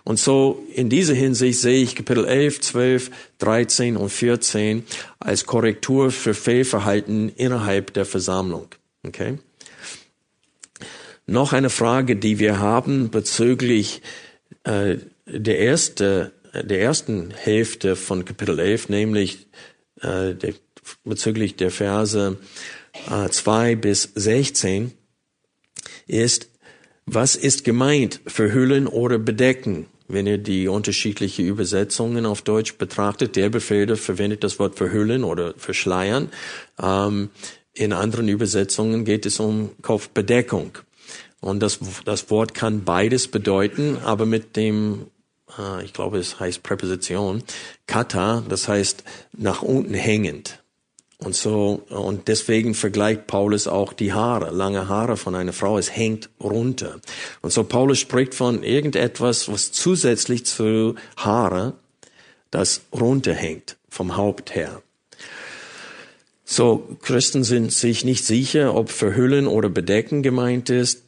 Und 0.07 0.21
so 0.21 0.65
in 0.73 0.89
dieser 0.89 1.15
Hinsicht 1.15 1.59
sehe 1.59 1.83
ich 1.83 1.97
Kapitel 1.97 2.27
11, 2.27 2.61
12, 2.61 3.11
13 3.39 3.97
und 3.97 4.09
14 4.09 4.85
als 5.19 5.47
Korrektur 5.47 6.13
für 6.13 6.33
Fehlverhalten 6.33 7.29
innerhalb 7.31 7.93
der 7.93 8.05
Versammlung. 8.05 8.69
Okay? 9.05 9.39
Noch 11.27 11.53
eine 11.53 11.71
Frage, 11.71 12.15
die 12.15 12.39
wir 12.39 12.61
haben 12.61 13.11
bezüglich 13.11 14.01
äh, 14.63 14.99
der, 15.27 15.59
erste, 15.59 16.31
der 16.55 16.81
ersten 16.81 17.33
Hälfte 17.33 17.97
von 17.97 18.25
Kapitel 18.25 18.61
11, 18.61 18.91
nämlich 18.91 19.49
äh, 20.03 20.35
der, 20.35 20.55
bezüglich 21.03 21.57
der 21.57 21.73
Verse 21.73 22.39
äh, 23.11 23.29
2 23.29 23.75
bis 23.75 24.13
16, 24.15 24.93
ist, 26.07 26.49
was 27.07 27.35
ist 27.35 27.65
gemeint, 27.65 28.21
verhüllen 28.25 28.87
oder 28.87 29.19
bedecken? 29.19 29.87
Wenn 30.09 30.27
ihr 30.27 30.39
die 30.39 30.69
unterschiedlichen 30.69 31.47
Übersetzungen 31.47 32.27
auf 32.27 32.43
Deutsch 32.43 32.77
betrachtet, 32.77 33.37
der 33.37 33.49
Befehl 33.49 33.97
verwendet 33.97 34.45
das 34.45 34.59
Wort 34.59 34.77
verhüllen 34.77 35.25
oder 35.25 35.55
verschleiern. 35.57 36.31
Ähm, 36.81 37.31
in 37.73 37.93
anderen 37.93 38.29
Übersetzungen 38.29 39.05
geht 39.05 39.27
es 39.27 39.41
um 39.41 39.71
Kopfbedeckung. 39.83 40.79
Und 41.41 41.61
das, 41.61 41.79
das 42.05 42.31
Wort 42.31 42.55
kann 42.55 42.85
beides 42.85 43.29
bedeuten, 43.29 43.99
aber 44.03 44.27
mit 44.27 44.57
dem, 44.57 45.07
äh, 45.59 45.85
ich 45.85 45.93
glaube, 45.93 46.19
es 46.19 46.41
heißt 46.41 46.63
Präposition, 46.63 47.43
kata, 47.87 48.43
das 48.49 48.69
heißt 48.69 49.05
nach 49.37 49.63
unten 49.63 49.95
hängend. 49.95 50.63
Und 51.19 51.35
so, 51.35 51.83
und 51.89 52.29
deswegen 52.29 52.75
vergleicht 52.75 53.27
Paulus 53.27 53.67
auch 53.67 53.95
die 53.95 54.13
Haare, 54.13 54.51
lange 54.51 54.89
Haare 54.89 55.17
von 55.17 55.35
einer 55.35 55.55
Frau, 55.55 55.79
es 55.79 55.95
hängt 55.97 56.29
runter. 56.41 57.01
Und 57.41 57.53
so 57.53 57.65
Paulus 57.65 57.99
spricht 57.99 58.35
von 58.35 58.63
irgendetwas, 58.63 59.51
was 59.51 59.73
zusätzlich 59.73 60.45
zu 60.45 60.95
Haare, 61.17 61.73
das 62.51 62.83
runterhängt 62.93 63.77
vom 63.89 64.17
Haupt 64.17 64.55
her. 64.55 64.83
So, 66.45 66.97
Christen 67.03 67.45
sind 67.45 67.73
sich 67.73 68.05
nicht 68.05 68.25
sicher, 68.25 68.75
ob 68.75 68.91
verhüllen 68.91 69.49
oder 69.49 69.69
bedecken 69.69 70.23
gemeint 70.23 70.71
ist. 70.71 71.03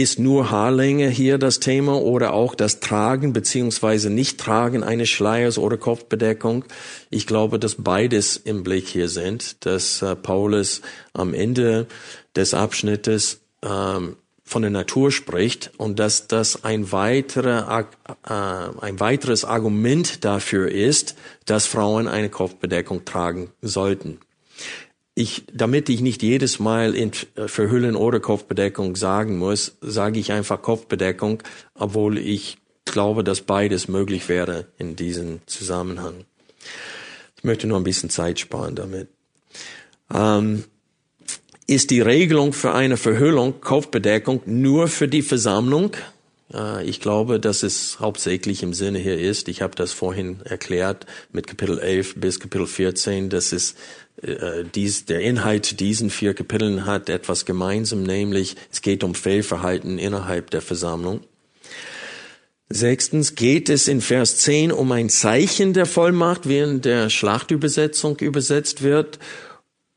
Ist 0.00 0.18
nur 0.18 0.50
Haarlänge 0.50 1.10
hier 1.10 1.36
das 1.36 1.60
Thema 1.60 2.00
oder 2.00 2.32
auch 2.32 2.54
das 2.54 2.80
Tragen 2.80 3.34
beziehungsweise 3.34 4.08
Nicht-Tragen 4.08 4.82
eines 4.82 5.10
Schleiers 5.10 5.58
oder 5.58 5.76
Kopfbedeckung? 5.76 6.64
Ich 7.10 7.26
glaube, 7.26 7.58
dass 7.58 7.74
beides 7.74 8.38
im 8.38 8.62
Blick 8.62 8.88
hier 8.88 9.10
sind, 9.10 9.66
dass 9.66 10.00
äh, 10.00 10.16
Paulus 10.16 10.80
am 11.12 11.34
Ende 11.34 11.86
des 12.34 12.54
Abschnittes 12.54 13.40
ähm, 13.62 14.16
von 14.42 14.62
der 14.62 14.70
Natur 14.70 15.12
spricht 15.12 15.70
und 15.76 15.98
dass 15.98 16.28
das 16.28 16.64
ein, 16.64 16.92
weiterer, 16.92 17.86
äh, 18.26 18.32
ein 18.80 19.00
weiteres 19.00 19.44
Argument 19.44 20.24
dafür 20.24 20.70
ist, 20.70 21.14
dass 21.44 21.66
Frauen 21.66 22.08
eine 22.08 22.30
Kopfbedeckung 22.30 23.04
tragen 23.04 23.50
sollten 23.60 24.18
ich, 25.14 25.44
damit 25.52 25.88
ich 25.88 26.00
nicht 26.00 26.22
jedes 26.22 26.58
Mal 26.58 26.94
in 26.94 27.12
äh, 27.36 27.48
Verhüllen 27.48 27.96
oder 27.96 28.20
Kopfbedeckung 28.20 28.96
sagen 28.96 29.38
muss, 29.38 29.76
sage 29.80 30.18
ich 30.18 30.32
einfach 30.32 30.62
Kopfbedeckung, 30.62 31.42
obwohl 31.74 32.18
ich 32.18 32.58
glaube, 32.84 33.24
dass 33.24 33.42
beides 33.42 33.88
möglich 33.88 34.28
wäre 34.28 34.66
in 34.78 34.96
diesem 34.96 35.40
Zusammenhang. 35.46 36.24
Ich 37.36 37.44
möchte 37.44 37.66
nur 37.66 37.78
ein 37.78 37.84
bisschen 37.84 38.10
Zeit 38.10 38.38
sparen 38.38 38.74
damit. 38.74 39.08
Ähm, 40.12 40.64
ist 41.66 41.90
die 41.90 42.00
Regelung 42.00 42.52
für 42.52 42.72
eine 42.72 42.96
Verhüllung, 42.96 43.60
Kopfbedeckung 43.60 44.42
nur 44.44 44.88
für 44.88 45.08
die 45.08 45.22
Versammlung? 45.22 45.92
Äh, 46.52 46.84
ich 46.84 47.00
glaube, 47.00 47.40
dass 47.40 47.62
es 47.62 48.00
hauptsächlich 48.00 48.62
im 48.62 48.74
Sinne 48.74 48.98
hier 48.98 49.18
ist. 49.18 49.48
Ich 49.48 49.62
habe 49.62 49.74
das 49.76 49.92
vorhin 49.92 50.40
erklärt 50.44 51.06
mit 51.32 51.46
Kapitel 51.46 51.78
11 51.78 52.16
bis 52.16 52.40
Kapitel 52.40 52.66
14, 52.66 53.30
dass 53.30 53.52
es 53.52 53.74
äh, 54.22 54.64
dies, 54.74 55.04
der 55.06 55.20
Inhalt 55.20 55.80
diesen 55.80 56.10
vier 56.10 56.34
Kapiteln 56.34 56.86
hat 56.86 57.08
etwas 57.08 57.44
gemeinsam, 57.44 58.02
nämlich 58.02 58.56
es 58.70 58.82
geht 58.82 59.04
um 59.04 59.14
Fehlverhalten 59.14 59.98
innerhalb 59.98 60.50
der 60.50 60.62
Versammlung. 60.62 61.20
Sechstens 62.68 63.34
geht 63.34 63.68
es 63.68 63.88
in 63.88 64.00
Vers 64.00 64.36
10 64.38 64.70
um 64.70 64.92
ein 64.92 65.08
Zeichen 65.08 65.72
der 65.72 65.86
Vollmacht, 65.86 66.48
wie 66.48 66.58
in 66.58 66.80
der 66.80 67.10
Schlachtübersetzung 67.10 68.18
übersetzt 68.18 68.82
wird, 68.82 69.18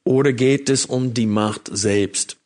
oder 0.04 0.34
geht 0.34 0.70
es 0.70 0.86
um 0.86 1.14
die 1.14 1.28
Macht 1.28 1.70
selbst? 1.72 2.38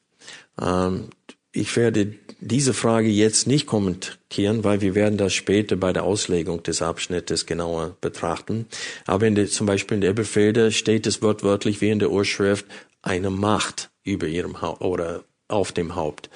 Ähm, 0.62 1.10
ich 1.51 1.75
werde 1.75 2.13
diese 2.39 2.74
Frage 2.74 3.10
jetzt 3.10 3.48
nicht 3.48 3.65
kommentieren, 3.65 4.63
weil 4.63 4.82
wir 4.82 4.96
werden 4.96 5.17
das 5.17 5.34
später 5.34 5.75
bei 5.75 5.94
der 5.94 6.03
Auslegung 6.03 6.63
des 6.63 6.82
Abschnittes 6.82 7.46
genauer 7.46 7.98
betrachten. 8.01 8.67
Aber 9.06 9.27
in 9.27 9.36
der, 9.36 9.48
zum 9.48 9.65
Beispiel 9.65 9.96
in 9.96 10.01
der 10.01 10.13
Befehle 10.13 10.72
steht 10.72 11.08
es 11.08 11.22
wortwörtlich 11.22 11.82
wie 11.82 11.89
in 11.89 12.00
der 12.00 12.12
Urschrift 12.12 12.65
eine 13.01 13.29
Macht 13.29 13.89
über 14.03 14.27
ihrem 14.27 14.62
Haupt 14.62 14.82
oder 14.82 15.24
auf 15.48 15.72
dem 15.72 15.96
Haupt. 15.96 16.29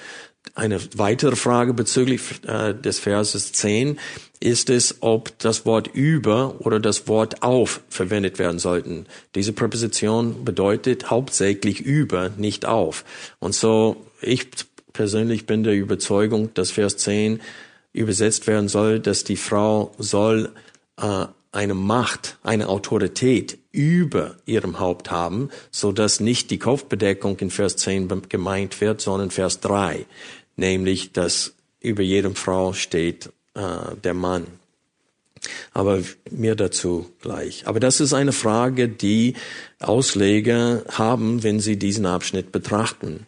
Eine 0.55 0.79
weitere 0.96 1.36
Frage 1.36 1.74
bezüglich 1.74 2.22
äh, 2.46 2.74
des 2.74 3.00
Verses 3.00 3.53
10 3.53 4.00
ist 4.39 4.70
es, 4.70 4.98
ob 5.01 5.38
das 5.39 5.65
Wort 5.65 5.88
über 5.93 6.55
oder 6.60 6.79
das 6.79 7.08
Wort 7.08 7.43
auf 7.43 7.81
verwendet 7.89 8.39
werden 8.39 8.60
sollten. 8.60 9.05
Diese 9.36 9.53
Präposition 9.53 10.43
bedeutet 10.43 11.10
hauptsächlich 11.10 11.79
über, 11.79 12.29
nicht 12.29 12.65
auf. 12.65 13.05
Und 13.39 13.53
so, 13.53 14.08
ich 14.20 14.50
persönlich 14.93 15.45
bin 15.45 15.63
der 15.63 15.74
Überzeugung, 15.74 16.53
dass 16.53 16.71
Vers 16.71 16.98
10 16.98 17.41
übersetzt 17.93 18.48
werden 18.48 18.67
soll, 18.67 19.00
dass 19.00 19.24
die 19.24 19.36
Frau 19.36 19.93
soll 19.98 20.51
äh, 20.98 21.25
eine 21.51 21.74
Macht, 21.74 22.38
eine 22.43 22.69
Autorität 22.69 23.57
über 23.71 24.36
ihrem 24.45 24.79
Haupt 24.79 25.12
haben, 25.12 25.50
so 25.69 25.91
dass 25.91 26.19
nicht 26.19 26.50
die 26.51 26.60
Kopfbedeckung 26.60 27.38
in 27.39 27.51
Vers 27.51 27.77
10 27.77 28.29
gemeint 28.29 28.79
wird, 28.79 29.01
sondern 29.01 29.31
Vers 29.31 29.60
3, 29.60 30.05
nämlich, 30.55 31.12
dass 31.12 31.53
über 31.81 32.03
jedem 32.03 32.36
Frau 32.36 32.74
steht 32.74 33.31
äh, 33.53 33.95
der 34.03 34.13
Mann. 34.13 34.48
Aber 35.74 36.01
mehr 36.29 36.55
dazu 36.55 37.12
gleich. 37.21 37.65
Aber 37.65 37.79
das 37.79 38.00
ist 38.00 38.13
eine 38.13 38.31
Frage, 38.31 38.88
die 38.88 39.33
Ausleger 39.79 40.83
haben, 40.91 41.41
wenn 41.43 41.60
sie 41.60 41.77
diesen 41.77 42.05
Abschnitt 42.05 42.51
betrachten. 42.51 43.25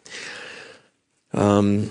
Ähm, 1.33 1.89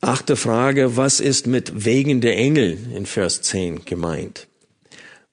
achte 0.00 0.36
Frage, 0.36 0.96
was 0.96 1.20
ist 1.20 1.46
mit 1.46 1.84
wegen 1.84 2.20
der 2.20 2.36
Engel 2.36 2.78
in 2.94 3.06
Vers 3.06 3.42
10 3.42 3.84
gemeint? 3.84 4.48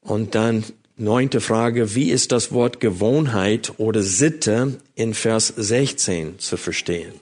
Und 0.01 0.35
dann 0.35 0.63
neunte 0.97 1.41
Frage, 1.41 1.95
wie 1.95 2.11
ist 2.11 2.31
das 2.31 2.51
Wort 2.51 2.79
Gewohnheit 2.79 3.73
oder 3.77 4.01
Sitte 4.01 4.77
in 4.95 5.13
Vers 5.13 5.53
16 5.55 6.39
zu 6.39 6.57
verstehen? 6.57 7.13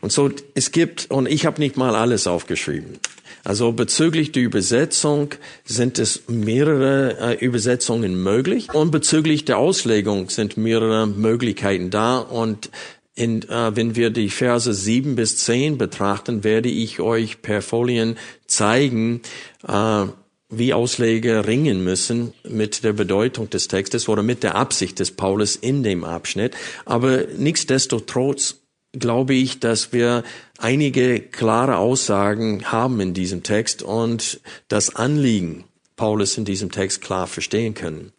Und 0.00 0.12
so, 0.12 0.30
es 0.54 0.70
gibt, 0.70 1.10
und 1.10 1.28
ich 1.28 1.46
habe 1.46 1.60
nicht 1.60 1.76
mal 1.76 1.94
alles 1.94 2.26
aufgeschrieben. 2.26 2.98
Also 3.44 3.72
bezüglich 3.72 4.32
der 4.32 4.42
Übersetzung 4.42 5.30
sind 5.64 5.98
es 5.98 6.24
mehrere 6.28 7.18
äh, 7.18 7.44
Übersetzungen 7.44 8.22
möglich 8.22 8.72
und 8.74 8.90
bezüglich 8.90 9.44
der 9.44 9.58
Auslegung 9.58 10.28
sind 10.28 10.56
mehrere 10.56 11.06
Möglichkeiten 11.06 11.90
da 11.90 12.18
und 12.18 12.70
in, 13.18 13.42
äh, 13.48 13.74
wenn 13.74 13.96
wir 13.96 14.10
die 14.10 14.30
Verse 14.30 14.72
sieben 14.72 15.16
bis 15.16 15.38
zehn 15.38 15.76
betrachten, 15.76 16.44
werde 16.44 16.68
ich 16.68 17.00
euch 17.00 17.42
per 17.42 17.62
Folien 17.62 18.16
zeigen, 18.46 19.22
äh, 19.66 20.04
wie 20.50 20.72
Ausleger 20.72 21.46
ringen 21.46 21.82
müssen 21.82 22.32
mit 22.48 22.84
der 22.84 22.92
Bedeutung 22.92 23.50
des 23.50 23.68
Textes 23.68 24.08
oder 24.08 24.22
mit 24.22 24.42
der 24.42 24.54
Absicht 24.54 24.98
des 25.00 25.10
Paulus 25.10 25.56
in 25.56 25.82
dem 25.82 26.04
Abschnitt. 26.04 26.54
Aber 26.86 27.24
nichtsdestotrotz 27.36 28.60
glaube 28.92 29.34
ich, 29.34 29.58
dass 29.58 29.92
wir 29.92 30.22
einige 30.56 31.20
klare 31.20 31.76
Aussagen 31.76 32.70
haben 32.70 33.00
in 33.00 33.14
diesem 33.14 33.42
Text 33.42 33.82
und 33.82 34.40
das 34.68 34.94
Anliegen 34.94 35.64
Paulus 35.96 36.38
in 36.38 36.44
diesem 36.44 36.70
Text 36.70 37.02
klar 37.02 37.26
verstehen 37.26 37.74
können. 37.74 38.12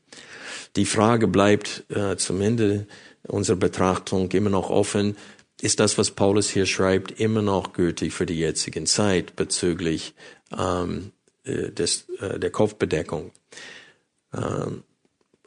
Die 0.75 0.85
Frage 0.85 1.27
bleibt 1.27 1.85
äh, 1.89 2.17
zum 2.17 2.41
Ende 2.41 2.85
unserer 3.27 3.57
Betrachtung 3.57 4.31
immer 4.31 4.49
noch 4.49 4.69
offen. 4.69 5.17
Ist 5.61 5.79
das, 5.79 5.97
was 5.97 6.11
Paulus 6.11 6.49
hier 6.49 6.65
schreibt, 6.65 7.19
immer 7.19 7.41
noch 7.41 7.73
gültig 7.73 8.13
für 8.13 8.25
die 8.25 8.39
jetzigen 8.39 8.85
Zeit 8.85 9.35
bezüglich 9.35 10.13
ähm, 10.57 11.11
äh, 11.43 11.71
des, 11.71 12.07
äh, 12.19 12.39
der 12.39 12.49
Kopfbedeckung. 12.49 13.31
Ähm, 14.33 14.83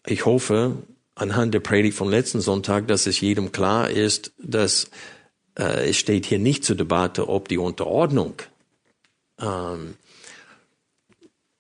ich 0.06 0.26
hoffe, 0.26 0.76
anhand 1.14 1.54
der 1.54 1.60
Predigt 1.60 1.96
vom 1.96 2.10
letzten 2.10 2.40
Sonntag, 2.40 2.88
dass 2.88 3.06
es 3.06 3.20
jedem 3.20 3.52
klar 3.52 3.88
ist, 3.88 4.32
dass 4.38 4.90
äh, 5.58 5.90
es 5.90 5.96
steht 5.96 6.26
hier 6.26 6.38
nicht 6.38 6.64
zur 6.64 6.76
Debatte, 6.76 7.28
ob 7.28 7.48
die 7.48 7.58
Unterordnung 7.58 8.34
ähm, 9.40 9.94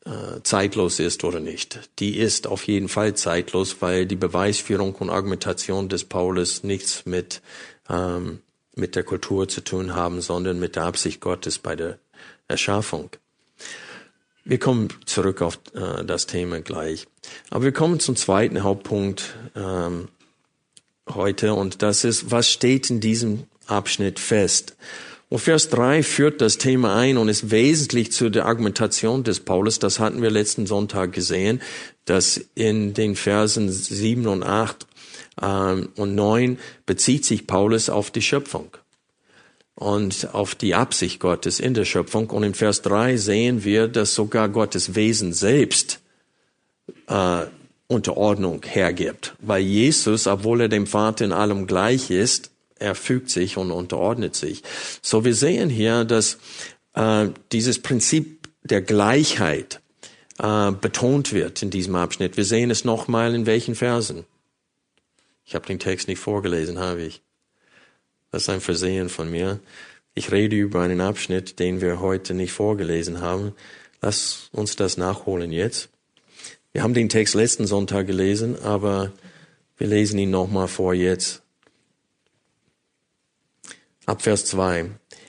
äh, 0.04 0.42
zeitlos 0.42 0.98
ist 0.98 1.24
oder 1.24 1.40
nicht. 1.40 1.90
Die 1.98 2.18
ist 2.18 2.46
auf 2.46 2.66
jeden 2.66 2.88
Fall 2.88 3.14
zeitlos, 3.14 3.76
weil 3.80 4.06
die 4.06 4.16
Beweisführung 4.16 4.94
und 4.96 5.10
Argumentation 5.10 5.88
des 5.88 6.04
Paulus 6.04 6.64
nichts 6.64 7.06
mit, 7.06 7.40
ähm, 7.88 8.40
mit 8.74 8.96
der 8.96 9.04
Kultur 9.04 9.48
zu 9.48 9.60
tun 9.60 9.94
haben, 9.94 10.20
sondern 10.20 10.58
mit 10.58 10.76
der 10.76 10.84
Absicht 10.84 11.20
Gottes 11.20 11.58
bei 11.58 11.76
der 11.76 11.98
Erschaffung. 12.48 13.10
Wir 14.44 14.58
kommen 14.58 14.88
zurück 15.06 15.40
auf 15.40 15.60
äh, 15.74 16.04
das 16.04 16.26
Thema 16.26 16.60
gleich. 16.60 17.06
Aber 17.50 17.64
wir 17.64 17.72
kommen 17.72 18.00
zum 18.00 18.16
zweiten 18.16 18.64
Hauptpunkt 18.64 19.34
ähm, 19.54 20.08
heute 21.08 21.54
und 21.54 21.82
das 21.82 22.02
ist, 22.04 22.30
was 22.30 22.50
steht 22.50 22.90
in 22.90 23.00
diesem 23.00 23.44
Abschnitt 23.66 24.18
fest? 24.18 24.76
Und 25.32 25.38
Vers 25.38 25.70
3 25.70 26.02
führt 26.02 26.42
das 26.42 26.58
Thema 26.58 26.94
ein 26.94 27.16
und 27.16 27.30
ist 27.30 27.50
wesentlich 27.50 28.12
zu 28.12 28.28
der 28.28 28.44
Argumentation 28.44 29.24
des 29.24 29.40
Paulus. 29.40 29.78
Das 29.78 29.98
hatten 29.98 30.20
wir 30.20 30.30
letzten 30.30 30.66
Sonntag 30.66 31.14
gesehen, 31.14 31.62
dass 32.04 32.38
in 32.54 32.92
den 32.92 33.16
Versen 33.16 33.72
7 33.72 34.26
und 34.26 34.42
8 34.42 34.86
ähm, 35.40 35.88
und 35.96 36.14
9 36.14 36.58
bezieht 36.84 37.24
sich 37.24 37.46
Paulus 37.46 37.88
auf 37.88 38.10
die 38.10 38.20
Schöpfung 38.20 38.76
und 39.74 40.34
auf 40.34 40.54
die 40.54 40.74
Absicht 40.74 41.18
Gottes 41.18 41.60
in 41.60 41.72
der 41.72 41.86
Schöpfung. 41.86 42.28
Und 42.28 42.42
in 42.42 42.52
Vers 42.52 42.82
3 42.82 43.16
sehen 43.16 43.64
wir, 43.64 43.88
dass 43.88 44.14
sogar 44.14 44.50
Gottes 44.50 44.94
Wesen 44.94 45.32
selbst 45.32 46.00
äh, 47.06 47.46
Unterordnung 47.86 48.66
hergibt. 48.66 49.34
Weil 49.40 49.62
Jesus, 49.62 50.26
obwohl 50.26 50.60
er 50.60 50.68
dem 50.68 50.86
Vater 50.86 51.24
in 51.24 51.32
allem 51.32 51.66
gleich 51.66 52.10
ist, 52.10 52.51
er 52.82 52.94
fügt 52.94 53.30
sich 53.30 53.56
und 53.56 53.70
unterordnet 53.70 54.34
sich. 54.34 54.62
So 55.00 55.24
wir 55.24 55.34
sehen 55.34 55.70
hier, 55.70 56.04
dass 56.04 56.38
äh, 56.94 57.28
dieses 57.52 57.80
Prinzip 57.80 58.48
der 58.62 58.82
Gleichheit 58.82 59.80
äh, 60.38 60.72
betont 60.72 61.32
wird 61.32 61.62
in 61.62 61.70
diesem 61.70 61.94
Abschnitt. 61.94 62.36
Wir 62.36 62.44
sehen 62.44 62.70
es 62.70 62.84
nochmal 62.84 63.34
in 63.34 63.46
welchen 63.46 63.74
Versen. 63.74 64.24
Ich 65.44 65.54
habe 65.54 65.66
den 65.66 65.78
Text 65.78 66.08
nicht 66.08 66.20
vorgelesen, 66.20 66.78
habe 66.78 67.02
ich. 67.02 67.22
Das 68.30 68.42
ist 68.42 68.48
ein 68.48 68.60
Versehen 68.60 69.08
von 69.08 69.30
mir. 69.30 69.60
Ich 70.14 70.30
rede 70.30 70.56
über 70.56 70.80
einen 70.80 71.00
Abschnitt, 71.00 71.58
den 71.58 71.80
wir 71.80 72.00
heute 72.00 72.34
nicht 72.34 72.52
vorgelesen 72.52 73.20
haben. 73.20 73.52
Lass 74.00 74.48
uns 74.52 74.76
das 74.76 74.96
nachholen 74.96 75.52
jetzt. 75.52 75.88
Wir 76.72 76.82
haben 76.82 76.94
den 76.94 77.08
Text 77.08 77.34
letzten 77.34 77.66
Sonntag 77.66 78.06
gelesen, 78.06 78.60
aber 78.62 79.12
wir 79.76 79.86
lesen 79.86 80.18
ihn 80.18 80.30
nochmal 80.30 80.68
vor 80.68 80.94
jetzt. 80.94 81.42
Ab 84.06 84.22
Vers 84.22 84.44
2. 84.46 84.86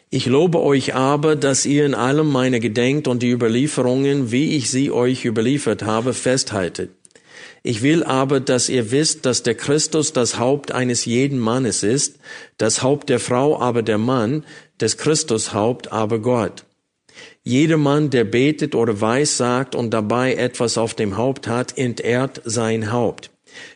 Ich 0.09 0.25
lobe 0.25 0.61
euch 0.61 0.93
aber, 0.95 1.35
dass 1.35 1.65
ihr 1.65 1.85
in 1.85 1.95
allem 1.95 2.31
meine 2.31 2.59
gedenkt 2.59 3.07
und 3.07 3.23
die 3.23 3.31
Überlieferungen, 3.31 4.31
wie 4.31 4.55
ich 4.55 4.69
sie 4.69 4.91
euch 4.91 5.25
überliefert 5.25 5.83
habe, 5.83 6.13
festhaltet 6.13 6.91
ich 7.65 7.81
will 7.81 8.03
aber, 8.03 8.41
dass 8.41 8.67
ihr 8.67 8.91
wisst, 8.91 9.25
dass 9.25 9.41
der 9.41 9.55
Christus 9.55 10.11
das 10.11 10.37
Haupt 10.37 10.73
eines 10.73 11.05
jeden 11.05 11.39
Mannes 11.39 11.81
ist, 11.81 12.19
das 12.57 12.83
Haupt 12.83 13.09
der 13.09 13.21
Frau 13.21 13.57
aber 13.57 13.81
der 13.81 13.97
Mann, 13.97 14.45
des 14.81 14.97
Christus 14.97 15.53
Haupt 15.53 15.91
aber 15.91 16.19
Gott. 16.19 16.65
Jeder 17.41 17.77
Mann, 17.77 18.09
der 18.09 18.25
betet 18.25 18.75
oder 18.75 18.99
weissagt 18.99 19.75
und 19.75 19.91
dabei 19.91 20.33
etwas 20.35 20.77
auf 20.77 20.93
dem 20.93 21.15
Haupt 21.15 21.47
hat, 21.47 21.77
entehrt 21.77 22.41
sein 22.43 22.91
Haupt. 22.91 23.31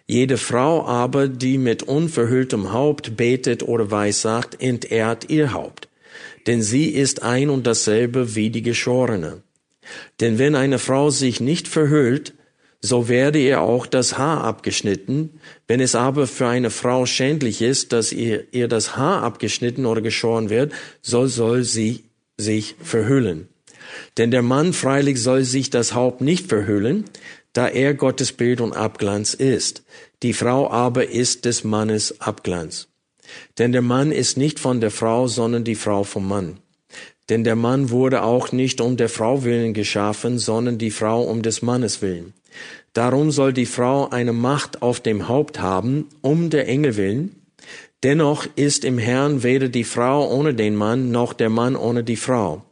Jede 0.05 0.37
Frau 0.37 0.85
aber, 0.85 1.27
die 1.27 1.57
mit 1.57 1.83
unverhülltem 1.83 2.71
Haupt 2.71 3.17
betet 3.17 3.63
oder 3.63 3.91
weissagt, 3.91 4.61
entehrt 4.61 5.29
ihr 5.29 5.53
Haupt. 5.53 5.87
Denn 6.45 6.61
sie 6.61 6.89
ist 6.89 7.23
ein 7.23 7.49
und 7.49 7.67
dasselbe 7.67 8.35
wie 8.35 8.49
die 8.49 8.61
Geschorene. 8.61 9.43
Denn 10.19 10.39
wenn 10.39 10.55
eine 10.55 10.79
Frau 10.79 11.09
sich 11.09 11.39
nicht 11.39 11.67
verhüllt, 11.67 12.33
so 12.79 13.09
werde 13.09 13.39
ihr 13.39 13.61
auch 13.61 13.85
das 13.85 14.17
Haar 14.17 14.43
abgeschnitten. 14.43 15.39
Wenn 15.67 15.79
es 15.79 15.95
aber 15.95 16.27
für 16.27 16.47
eine 16.47 16.69
Frau 16.69 17.05
schändlich 17.05 17.61
ist, 17.61 17.91
dass 17.91 18.11
ihr, 18.11 18.45
ihr 18.53 18.67
das 18.67 18.95
Haar 18.95 19.23
abgeschnitten 19.23 19.85
oder 19.85 20.01
geschoren 20.01 20.49
wird, 20.49 20.73
so 21.01 21.27
soll 21.27 21.63
sie 21.63 22.03
sich 22.37 22.75
verhüllen. 22.81 23.49
Denn 24.17 24.31
der 24.31 24.41
Mann 24.41 24.73
freilich 24.73 25.21
soll 25.21 25.43
sich 25.43 25.69
das 25.69 25.93
Haupt 25.93 26.21
nicht 26.21 26.47
verhüllen, 26.47 27.05
da 27.57 27.67
er 27.67 27.95
Gottes 27.95 28.33
Bild 28.33 28.61
und 28.61 28.73
Abglanz 28.73 29.33
ist. 29.33 29.81
Die 30.21 30.33
Frau 30.33 30.69
aber 30.69 31.09
ist 31.09 31.43
des 31.45 31.63
Mannes 31.63 32.21
Abglanz. 32.21 32.87
Denn 33.57 33.71
der 33.71 33.81
Mann 33.81 34.11
ist 34.11 34.37
nicht 34.37 34.59
von 34.59 34.79
der 34.79 34.91
Frau, 34.91 35.27
sondern 35.27 35.63
die 35.63 35.73
Frau 35.73 36.03
vom 36.03 36.27
Mann. 36.27 36.59
Denn 37.29 37.43
der 37.43 37.55
Mann 37.55 37.89
wurde 37.89 38.21
auch 38.21 38.51
nicht 38.51 38.79
um 38.79 38.95
der 38.95 39.09
Frau 39.09 39.43
willen 39.43 39.73
geschaffen, 39.73 40.37
sondern 40.37 40.77
die 40.77 40.91
Frau 40.91 41.23
um 41.23 41.41
des 41.41 41.63
Mannes 41.63 42.03
willen. 42.03 42.35
Darum 42.93 43.31
soll 43.31 43.53
die 43.53 43.65
Frau 43.65 44.07
eine 44.07 44.33
Macht 44.33 44.83
auf 44.83 44.99
dem 44.99 45.27
Haupt 45.27 45.59
haben, 45.59 46.09
um 46.21 46.51
der 46.51 46.67
Engel 46.67 46.95
willen. 46.95 47.41
Dennoch 48.03 48.45
ist 48.55 48.85
im 48.85 48.99
Herrn 48.99 49.41
weder 49.41 49.67
die 49.67 49.83
Frau 49.83 50.31
ohne 50.31 50.53
den 50.53 50.75
Mann, 50.75 51.09
noch 51.09 51.33
der 51.33 51.49
Mann 51.49 51.75
ohne 51.75 52.03
die 52.03 52.17
Frau. 52.17 52.66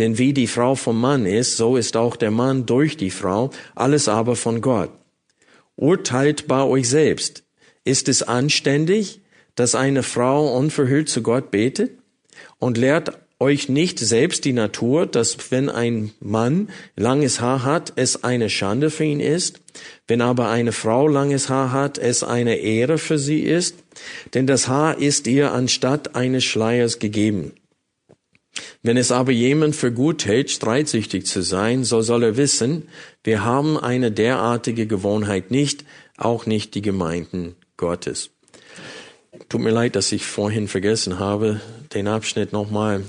Denn 0.00 0.16
wie 0.16 0.32
die 0.32 0.46
Frau 0.46 0.76
vom 0.76 0.98
Mann 0.98 1.26
ist, 1.26 1.58
so 1.58 1.76
ist 1.76 1.94
auch 1.94 2.16
der 2.16 2.30
Mann 2.30 2.64
durch 2.64 2.96
die 2.96 3.10
Frau, 3.10 3.50
alles 3.74 4.08
aber 4.08 4.34
von 4.34 4.62
Gott. 4.62 4.88
Urteilt 5.76 6.48
bei 6.48 6.62
euch 6.62 6.88
selbst. 6.88 7.42
Ist 7.84 8.08
es 8.08 8.22
anständig, 8.22 9.20
dass 9.56 9.74
eine 9.74 10.02
Frau 10.02 10.56
unverhüllt 10.56 11.10
zu 11.10 11.22
Gott 11.22 11.50
betet? 11.50 11.98
Und 12.58 12.78
lehrt 12.78 13.12
euch 13.38 13.68
nicht 13.68 13.98
selbst 13.98 14.46
die 14.46 14.54
Natur, 14.54 15.04
dass 15.04 15.50
wenn 15.50 15.68
ein 15.68 16.12
Mann 16.18 16.70
langes 16.96 17.42
Haar 17.42 17.62
hat, 17.64 17.92
es 17.96 18.24
eine 18.24 18.48
Schande 18.48 18.88
für 18.88 19.04
ihn 19.04 19.20
ist, 19.20 19.60
wenn 20.08 20.22
aber 20.22 20.48
eine 20.48 20.72
Frau 20.72 21.08
langes 21.08 21.50
Haar 21.50 21.72
hat, 21.72 21.98
es 21.98 22.22
eine 22.22 22.56
Ehre 22.56 22.96
für 22.96 23.18
sie 23.18 23.40
ist? 23.40 23.76
Denn 24.32 24.46
das 24.46 24.66
Haar 24.66 24.96
ist 24.96 25.26
ihr 25.26 25.52
anstatt 25.52 26.14
eines 26.16 26.44
Schleiers 26.44 27.00
gegeben. 27.00 27.52
Wenn 28.82 28.96
es 28.96 29.12
aber 29.12 29.32
jemand 29.32 29.76
für 29.76 29.92
gut 29.92 30.24
hält, 30.24 30.50
streitsüchtig 30.50 31.26
zu 31.26 31.42
sein, 31.42 31.84
so 31.84 32.02
soll 32.02 32.22
er 32.22 32.36
wissen, 32.36 32.88
wir 33.22 33.44
haben 33.44 33.78
eine 33.78 34.10
derartige 34.10 34.86
Gewohnheit 34.86 35.50
nicht, 35.50 35.84
auch 36.16 36.46
nicht 36.46 36.74
die 36.74 36.82
Gemeinden 36.82 37.56
Gottes. 37.76 38.30
Tut 39.48 39.60
mir 39.60 39.70
leid, 39.70 39.96
dass 39.96 40.12
ich 40.12 40.24
vorhin 40.24 40.68
vergessen 40.68 41.18
habe, 41.18 41.60
den 41.94 42.08
Abschnitt 42.08 42.52
nochmal 42.52 43.02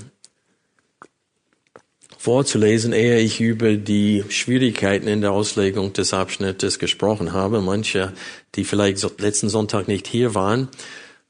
vorzulesen, 2.18 2.92
ehe 2.92 3.18
ich 3.18 3.40
über 3.40 3.74
die 3.74 4.22
Schwierigkeiten 4.28 5.08
in 5.08 5.22
der 5.22 5.32
Auslegung 5.32 5.92
des 5.92 6.14
Abschnittes 6.14 6.78
gesprochen 6.78 7.32
habe. 7.32 7.60
Manche, 7.60 8.12
die 8.54 8.64
vielleicht 8.64 9.20
letzten 9.20 9.48
Sonntag 9.48 9.88
nicht 9.88 10.06
hier 10.06 10.34
waren, 10.36 10.68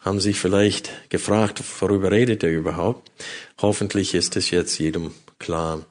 haben 0.02 0.20
sich 0.20 0.38
vielleicht 0.38 1.10
gefragt, 1.10 1.62
worüber 1.80 2.10
redet 2.10 2.42
er 2.42 2.50
überhaupt. 2.50 3.10
Hoffentlich 3.60 4.14
ist 4.14 4.36
es 4.36 4.50
jetzt 4.50 4.78
jedem 4.78 5.12
klar. 5.38 5.84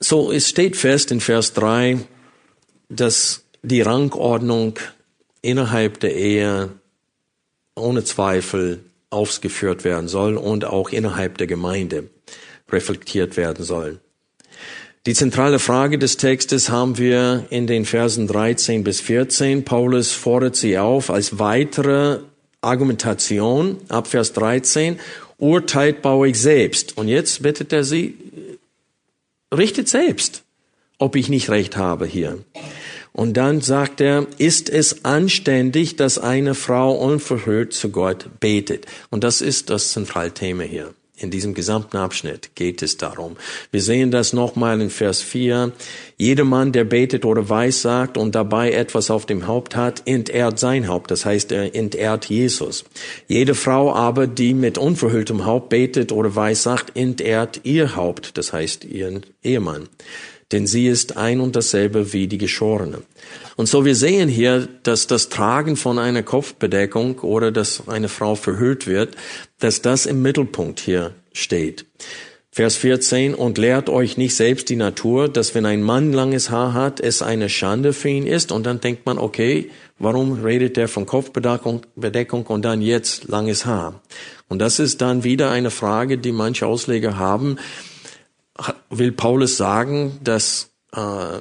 So, 0.00 0.32
es 0.32 0.48
steht 0.48 0.76
fest 0.76 1.10
in 1.10 1.20
Vers 1.20 1.52
3, 1.54 1.98
dass 2.88 3.44
die 3.62 3.82
Rangordnung 3.82 4.78
innerhalb 5.42 6.00
der 6.00 6.14
Ehe 6.14 6.70
ohne 7.74 8.04
Zweifel 8.04 8.84
aufgeführt 9.10 9.84
werden 9.84 10.08
soll 10.08 10.36
und 10.36 10.64
auch 10.64 10.90
innerhalb 10.90 11.38
der 11.38 11.46
Gemeinde 11.46 12.10
reflektiert 12.70 13.36
werden 13.36 13.64
soll. 13.64 14.00
Die 15.06 15.14
zentrale 15.14 15.60
Frage 15.60 15.98
des 15.98 16.16
Textes 16.16 16.68
haben 16.68 16.98
wir 16.98 17.46
in 17.50 17.68
den 17.68 17.84
Versen 17.84 18.26
13 18.26 18.82
bis 18.82 19.00
14. 19.00 19.64
Paulus 19.64 20.10
fordert 20.10 20.56
sie 20.56 20.78
auf 20.78 21.10
als 21.10 21.38
weitere 21.38 22.18
Argumentation 22.60 23.78
ab 23.88 24.08
Vers 24.08 24.32
13. 24.32 24.98
Urteilt 25.38 26.02
euch 26.04 26.40
selbst. 26.40 26.98
Und 26.98 27.06
jetzt 27.06 27.40
bittet 27.42 27.72
er 27.72 27.84
sie, 27.84 28.16
richtet 29.54 29.88
selbst, 29.88 30.42
ob 30.98 31.14
ich 31.14 31.28
nicht 31.28 31.50
recht 31.50 31.76
habe 31.76 32.04
hier. 32.04 32.40
Und 33.12 33.34
dann 33.34 33.60
sagt 33.60 34.00
er, 34.00 34.26
ist 34.38 34.68
es 34.68 35.04
anständig, 35.04 35.94
dass 35.94 36.18
eine 36.18 36.56
Frau 36.56 36.92
unverhüllt 36.92 37.72
zu 37.72 37.90
Gott 37.90 38.28
betet? 38.40 38.86
Und 39.10 39.22
das 39.22 39.40
ist 39.40 39.70
das 39.70 39.92
Zentralthema 39.92 40.64
hier. 40.64 40.92
In 41.18 41.30
diesem 41.30 41.54
gesamten 41.54 41.96
Abschnitt 41.96 42.50
geht 42.54 42.82
es 42.82 42.98
darum. 42.98 43.36
Wir 43.70 43.80
sehen 43.80 44.10
das 44.10 44.34
nochmal 44.34 44.78
in 44.82 44.90
Vers 44.90 45.22
4. 45.22 45.72
Jeder 46.18 46.44
Mann, 46.44 46.72
der 46.72 46.84
betet 46.84 47.24
oder 47.24 47.48
weissagt 47.48 48.18
und 48.18 48.34
dabei 48.34 48.72
etwas 48.72 49.10
auf 49.10 49.24
dem 49.24 49.46
Haupt 49.46 49.76
hat, 49.76 50.02
entehrt 50.04 50.58
sein 50.58 50.88
Haupt. 50.88 51.10
Das 51.10 51.24
heißt, 51.24 51.52
er 51.52 51.74
entehrt 51.74 52.26
Jesus. 52.26 52.84
Jede 53.28 53.54
Frau 53.54 53.94
aber, 53.94 54.26
die 54.26 54.52
mit 54.52 54.76
unverhülltem 54.76 55.46
Haupt 55.46 55.70
betet 55.70 56.12
oder 56.12 56.36
weissagt, 56.36 56.94
entehrt 56.98 57.60
ihr 57.64 57.96
Haupt. 57.96 58.36
Das 58.36 58.52
heißt, 58.52 58.84
ihren 58.84 59.24
Ehemann 59.42 59.88
denn 60.52 60.66
sie 60.66 60.86
ist 60.86 61.16
ein 61.16 61.40
und 61.40 61.56
dasselbe 61.56 62.12
wie 62.12 62.28
die 62.28 62.38
Geschorene. 62.38 63.02
Und 63.56 63.68
so 63.68 63.84
wir 63.84 63.96
sehen 63.96 64.28
hier, 64.28 64.68
dass 64.82 65.06
das 65.06 65.28
Tragen 65.28 65.76
von 65.76 65.98
einer 65.98 66.22
Kopfbedeckung 66.22 67.18
oder 67.20 67.50
dass 67.50 67.88
eine 67.88 68.08
Frau 68.08 68.34
verhüllt 68.34 68.86
wird, 68.86 69.16
dass 69.58 69.82
das 69.82 70.06
im 70.06 70.22
Mittelpunkt 70.22 70.80
hier 70.80 71.14
steht. 71.32 71.86
Vers 72.56 72.76
14, 72.76 73.34
und 73.34 73.58
lehrt 73.58 73.90
euch 73.90 74.16
nicht 74.16 74.34
selbst 74.34 74.70
die 74.70 74.76
Natur, 74.76 75.28
dass 75.28 75.54
wenn 75.54 75.66
ein 75.66 75.82
Mann 75.82 76.14
langes 76.14 76.48
Haar 76.48 76.72
hat, 76.72 77.00
es 77.00 77.20
eine 77.20 77.50
Schande 77.50 77.92
für 77.92 78.08
ihn 78.08 78.26
ist. 78.26 78.50
Und 78.50 78.64
dann 78.64 78.80
denkt 78.80 79.04
man, 79.04 79.18
okay, 79.18 79.70
warum 79.98 80.42
redet 80.42 80.78
er 80.78 80.88
von 80.88 81.04
Kopfbedeckung 81.04 81.82
Bedeckung 81.96 82.46
und 82.46 82.64
dann 82.64 82.80
jetzt 82.80 83.28
langes 83.28 83.66
Haar? 83.66 84.00
Und 84.48 84.60
das 84.60 84.78
ist 84.78 85.02
dann 85.02 85.22
wieder 85.22 85.50
eine 85.50 85.70
Frage, 85.70 86.16
die 86.16 86.32
manche 86.32 86.66
Ausleger 86.66 87.18
haben 87.18 87.58
will 88.90 89.12
Paulus 89.12 89.56
sagen, 89.56 90.18
dass 90.22 90.70
äh, 90.92 91.40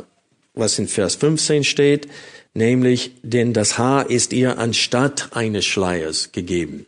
was 0.53 0.79
in 0.79 0.87
Vers 0.87 1.15
15 1.15 1.63
steht, 1.63 2.07
nämlich, 2.53 3.11
denn 3.21 3.53
das 3.53 3.77
Haar 3.77 4.09
ist 4.09 4.33
ihr 4.33 4.57
anstatt 4.57 5.29
eines 5.35 5.65
Schleiers 5.65 6.31
gegeben. 6.31 6.87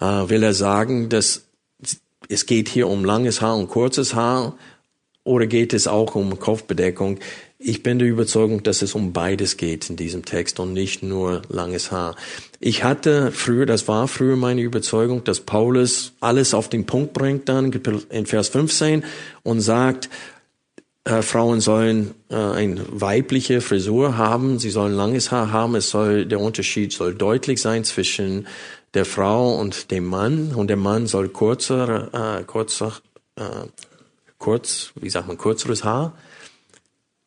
Äh, 0.00 0.04
will 0.04 0.42
er 0.42 0.54
sagen, 0.54 1.08
dass 1.08 1.42
es 2.28 2.46
geht 2.46 2.68
hier 2.68 2.88
um 2.88 3.04
langes 3.04 3.40
Haar 3.40 3.56
und 3.56 3.68
kurzes 3.68 4.14
Haar 4.14 4.56
oder 5.24 5.46
geht 5.46 5.72
es 5.72 5.86
auch 5.86 6.14
um 6.14 6.38
Kopfbedeckung? 6.38 7.18
Ich 7.66 7.82
bin 7.82 7.98
der 7.98 8.06
Überzeugung, 8.06 8.62
dass 8.62 8.82
es 8.82 8.94
um 8.94 9.14
beides 9.14 9.56
geht 9.56 9.88
in 9.88 9.96
diesem 9.96 10.26
Text 10.26 10.60
und 10.60 10.74
nicht 10.74 11.02
nur 11.02 11.40
langes 11.48 11.90
Haar. 11.90 12.14
Ich 12.60 12.84
hatte 12.84 13.32
früher, 13.32 13.64
das 13.64 13.88
war 13.88 14.06
früher 14.06 14.36
meine 14.36 14.60
Überzeugung, 14.60 15.24
dass 15.24 15.40
Paulus 15.40 16.12
alles 16.20 16.52
auf 16.52 16.68
den 16.68 16.84
Punkt 16.84 17.14
bringt 17.14 17.48
dann 17.48 17.72
in 18.10 18.26
Vers 18.26 18.50
15 18.50 19.02
und 19.44 19.62
sagt, 19.62 20.10
äh, 21.04 21.22
Frauen 21.22 21.62
sollen 21.62 22.10
äh, 22.28 22.34
eine 22.34 22.84
weibliche 22.90 23.62
Frisur 23.62 24.18
haben, 24.18 24.58
sie 24.58 24.68
sollen 24.68 24.92
langes 24.92 25.30
Haar 25.30 25.50
haben, 25.50 25.74
es 25.74 25.88
soll, 25.88 26.26
der 26.26 26.40
Unterschied 26.40 26.92
soll 26.92 27.14
deutlich 27.14 27.62
sein 27.62 27.82
zwischen 27.84 28.46
der 28.92 29.06
Frau 29.06 29.58
und 29.58 29.90
dem 29.90 30.04
Mann 30.04 30.52
und 30.54 30.66
der 30.66 30.76
Mann 30.76 31.06
soll 31.06 31.30
kurzer, 31.30 32.40
äh, 32.40 32.44
kurzer, 32.44 32.92
äh, 33.36 33.42
kurz, 34.36 34.92
wie 34.96 35.08
sagt 35.08 35.28
man, 35.28 35.38
kürzeres 35.38 35.82
Haar 35.82 36.12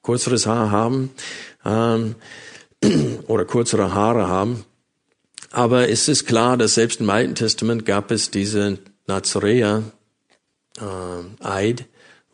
kürzeres 0.08 0.48
Haar 0.48 0.72
haben 0.72 1.12
ähm, 1.66 2.16
oder 3.28 3.44
kürzere 3.44 3.94
Haare 3.94 4.28
haben. 4.28 4.64
Aber 5.52 5.90
es 5.90 6.08
ist 6.08 6.26
klar, 6.26 6.56
dass 6.56 6.76
selbst 6.76 7.02
im 7.02 7.10
Alten 7.10 7.36
Testament 7.36 7.86
gab 7.86 8.10
es 8.12 8.32
diese 8.32 8.80
Nazaräer 9.06 9.84
äh, 10.80 11.46
Eid, 11.46 11.86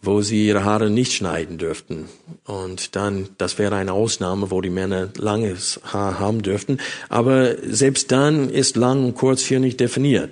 wo 0.03 0.21
sie 0.21 0.47
ihre 0.47 0.63
Haare 0.63 0.91
nicht 0.91 1.13
schneiden 1.13 1.57
dürften. 1.57 2.09
Und 2.45 2.95
dann, 2.95 3.29
das 3.39 3.57
wäre 3.57 3.75
eine 3.75 3.93
Ausnahme, 3.93 4.51
wo 4.51 4.61
die 4.61 4.69
Männer 4.69 5.09
langes 5.17 5.79
Haar 5.83 6.19
haben 6.19 6.43
dürften. 6.43 6.77
Aber 7.09 7.55
selbst 7.63 8.11
dann 8.11 8.51
ist 8.51 8.75
lang 8.75 9.03
und 9.03 9.15
kurz 9.15 9.41
hier 9.41 9.59
nicht 9.59 9.79
definiert. 9.79 10.29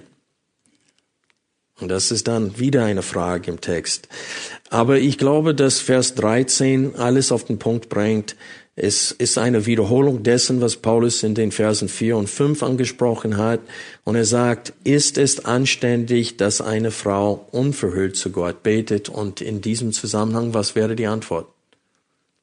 Und 1.80 1.88
das 1.88 2.12
ist 2.12 2.28
dann 2.28 2.60
wieder 2.60 2.86
eine 2.86 3.02
Frage 3.02 3.50
im 3.50 3.60
Text. 3.60 4.08
Aber 4.72 5.00
ich 5.00 5.18
glaube, 5.18 5.54
dass 5.54 5.82
Vers 5.82 6.16
13 6.16 6.96
alles 6.96 7.34
auf 7.34 7.44
den 7.44 7.60
Punkt 7.60 7.90
bringt. 7.90 8.38
Es 8.78 9.12
ist 9.12 9.38
eine 9.38 9.66
Wiederholung 9.66 10.24
dessen, 10.24 10.62
was 10.62 10.78
Paulus 10.78 11.24
in 11.24 11.36
den 11.36 11.52
Versen 11.52 11.90
4 11.90 12.16
und 12.16 12.30
5 12.30 12.64
angesprochen 12.64 13.36
hat. 13.36 13.60
Und 14.06 14.16
er 14.16 14.24
sagt, 14.24 14.72
ist 14.86 15.18
es 15.18 15.44
anständig, 15.44 16.38
dass 16.38 16.62
eine 16.62 16.92
Frau 16.92 17.50
unverhüllt 17.52 18.16
zu 18.16 18.32
Gott 18.32 18.64
betet? 18.64 19.10
Und 19.10 19.42
in 19.42 19.60
diesem 19.60 19.92
Zusammenhang, 19.92 20.54
was 20.54 20.74
wäre 20.74 20.96
die 20.96 21.08
Antwort? 21.08 21.48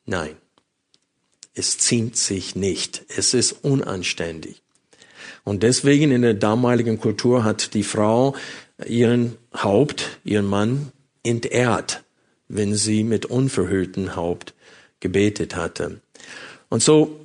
Nein. 0.04 0.36
Es 1.54 1.78
ziemt 1.78 2.18
sich 2.18 2.54
nicht. 2.54 3.06
Es 3.08 3.32
ist 3.32 3.64
unanständig. 3.64 4.60
Und 5.44 5.62
deswegen 5.62 6.12
in 6.12 6.20
der 6.20 6.34
damaligen 6.34 7.00
Kultur 7.00 7.42
hat 7.42 7.72
die 7.72 7.84
Frau 7.84 8.36
ihren 8.86 9.36
Haupt, 9.56 10.18
ihren 10.24 10.44
Mann 10.44 10.92
entehrt, 11.22 12.04
wenn 12.48 12.74
sie 12.74 13.04
mit 13.04 13.26
unverhülltem 13.26 14.16
Haupt 14.16 14.54
gebetet 15.00 15.56
hatte. 15.56 16.00
Und 16.68 16.82
so, 16.82 17.20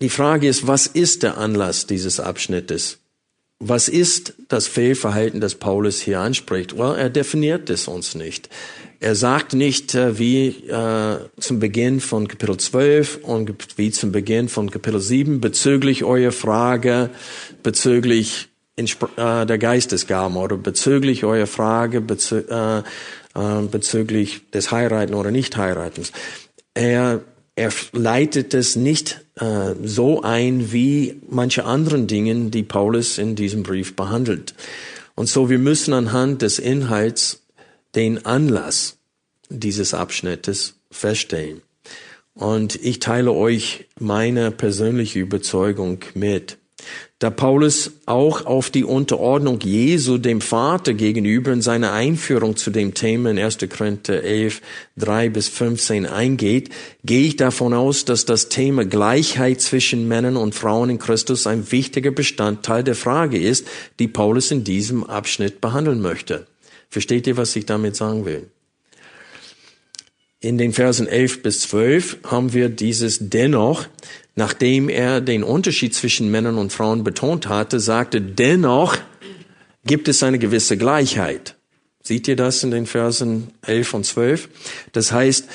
die 0.00 0.08
Frage 0.08 0.48
ist, 0.48 0.66
was 0.66 0.86
ist 0.86 1.22
der 1.22 1.36
Anlass 1.38 1.86
dieses 1.86 2.20
Abschnittes? 2.20 2.98
Was 3.62 3.88
ist 3.88 4.32
das 4.48 4.66
Fehlverhalten, 4.66 5.42
das 5.42 5.54
Paulus 5.54 6.00
hier 6.00 6.20
anspricht? 6.20 6.78
Well, 6.78 6.96
er 6.96 7.10
definiert 7.10 7.68
es 7.68 7.88
uns 7.88 8.14
nicht. 8.14 8.48
Er 9.00 9.14
sagt 9.14 9.52
nicht, 9.52 9.94
äh, 9.94 10.18
wie 10.18 10.48
äh, 10.68 11.18
zum 11.38 11.58
Beginn 11.58 12.00
von 12.00 12.26
Kapitel 12.28 12.56
12 12.56 13.20
und 13.22 13.52
wie 13.76 13.90
zum 13.90 14.12
Beginn 14.12 14.48
von 14.48 14.70
Kapitel 14.70 15.00
7 15.00 15.42
bezüglich 15.42 16.04
eurer 16.04 16.32
Frage, 16.32 17.10
bezüglich 17.62 18.48
äh, 18.76 19.46
der 19.46 19.58
Geistesgaben 19.58 20.38
oder 20.38 20.56
bezüglich 20.56 21.24
eurer 21.24 21.46
Frage 21.46 22.00
bezü 22.00 22.38
äh, 22.48 22.82
äh, 23.40 23.62
bezüglich 23.66 24.50
des 24.50 24.70
Heiraten 24.70 25.14
oder 25.14 25.30
Nicht-Heiratens. 25.30 26.12
Er, 26.74 27.22
er 27.56 27.72
leitet 27.92 28.52
es 28.54 28.76
nicht 28.76 29.24
äh, 29.36 29.74
so 29.82 30.22
ein 30.22 30.72
wie 30.72 31.20
manche 31.28 31.64
anderen 31.64 32.06
Dingen, 32.06 32.50
die 32.50 32.62
Paulus 32.62 33.18
in 33.18 33.36
diesem 33.36 33.62
Brief 33.62 33.96
behandelt. 33.96 34.54
Und 35.14 35.28
so, 35.28 35.48
wir 35.48 35.58
müssen 35.58 35.94
anhand 35.94 36.42
des 36.42 36.58
Inhalts 36.58 37.42
den 37.94 38.24
Anlass 38.24 38.98
dieses 39.48 39.94
Abschnittes 39.94 40.74
feststellen. 40.90 41.62
Und 42.34 42.76
ich 42.76 43.00
teile 43.00 43.32
euch 43.32 43.86
meine 43.98 44.50
persönliche 44.50 45.18
Überzeugung 45.18 45.98
mit. 46.14 46.56
Da 47.20 47.28
Paulus 47.28 47.90
auch 48.06 48.46
auf 48.46 48.70
die 48.70 48.82
Unterordnung 48.82 49.60
Jesu 49.60 50.16
dem 50.16 50.40
Vater 50.40 50.94
gegenüber 50.94 51.52
in 51.52 51.60
seiner 51.60 51.92
Einführung 51.92 52.56
zu 52.56 52.70
dem 52.70 52.94
Thema 52.94 53.30
in 53.30 53.38
1. 53.38 53.58
Korinther 53.68 54.22
11, 54.22 54.62
3 54.96 55.28
bis 55.28 55.48
15 55.48 56.06
eingeht, 56.06 56.70
gehe 57.04 57.26
ich 57.26 57.36
davon 57.36 57.74
aus, 57.74 58.06
dass 58.06 58.24
das 58.24 58.48
Thema 58.48 58.86
Gleichheit 58.86 59.60
zwischen 59.60 60.08
Männern 60.08 60.38
und 60.38 60.54
Frauen 60.54 60.88
in 60.88 60.98
Christus 60.98 61.46
ein 61.46 61.70
wichtiger 61.70 62.10
Bestandteil 62.10 62.82
der 62.82 62.94
Frage 62.94 63.38
ist, 63.38 63.66
die 63.98 64.08
Paulus 64.08 64.50
in 64.50 64.64
diesem 64.64 65.04
Abschnitt 65.04 65.60
behandeln 65.60 66.00
möchte. 66.00 66.46
Versteht 66.88 67.26
ihr, 67.26 67.36
was 67.36 67.54
ich 67.54 67.66
damit 67.66 67.96
sagen 67.96 68.24
will? 68.24 68.48
In 70.42 70.56
den 70.56 70.72
Versen 70.72 71.06
11 71.06 71.42
bis 71.42 71.60
12 71.60 72.18
haben 72.24 72.54
wir 72.54 72.70
dieses 72.70 73.18
dennoch, 73.28 73.86
nachdem 74.36 74.88
er 74.88 75.20
den 75.20 75.42
Unterschied 75.44 75.94
zwischen 75.94 76.30
Männern 76.30 76.56
und 76.56 76.72
Frauen 76.72 77.04
betont 77.04 77.46
hatte, 77.46 77.78
sagte, 77.78 78.22
dennoch 78.22 78.96
gibt 79.84 80.08
es 80.08 80.22
eine 80.22 80.38
gewisse 80.38 80.78
Gleichheit. 80.78 81.56
Seht 82.02 82.26
ihr 82.26 82.36
das 82.36 82.64
in 82.64 82.70
den 82.70 82.86
Versen 82.86 83.48
11 83.66 83.92
und 83.92 84.06
12? 84.06 84.48
Das 84.92 85.12
heißt, 85.12 85.46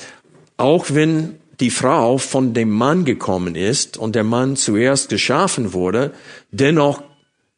auch 0.56 0.86
wenn 0.90 1.34
die 1.58 1.70
Frau 1.70 2.16
von 2.18 2.54
dem 2.54 2.70
Mann 2.70 3.04
gekommen 3.04 3.56
ist 3.56 3.96
und 3.96 4.14
der 4.14 4.22
Mann 4.22 4.54
zuerst 4.54 5.08
geschaffen 5.08 5.72
wurde, 5.72 6.12
dennoch 6.52 7.02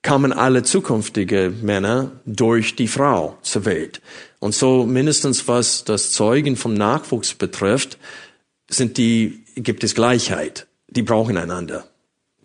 kamen 0.01 0.33
alle 0.33 0.63
zukünftige 0.63 1.53
Männer 1.61 2.13
durch 2.25 2.75
die 2.75 2.89
Frau 2.89 3.37
zur 3.43 3.67
Welt. 3.67 4.01
Und 4.41 4.55
so 4.55 4.87
mindestens 4.87 5.49
was 5.49 5.85
das 5.85 6.13
Zeugen 6.13 6.57
vom 6.57 6.75
Nachwuchs 6.75 7.35
betrifft, 7.35 7.99
sind 8.69 8.99
die, 8.99 9.45
gibt 9.57 9.83
es 9.85 9.95
Gleichheit. 9.95 10.67
Die 10.89 11.03
brauchen 11.03 11.37
einander. 11.37 11.89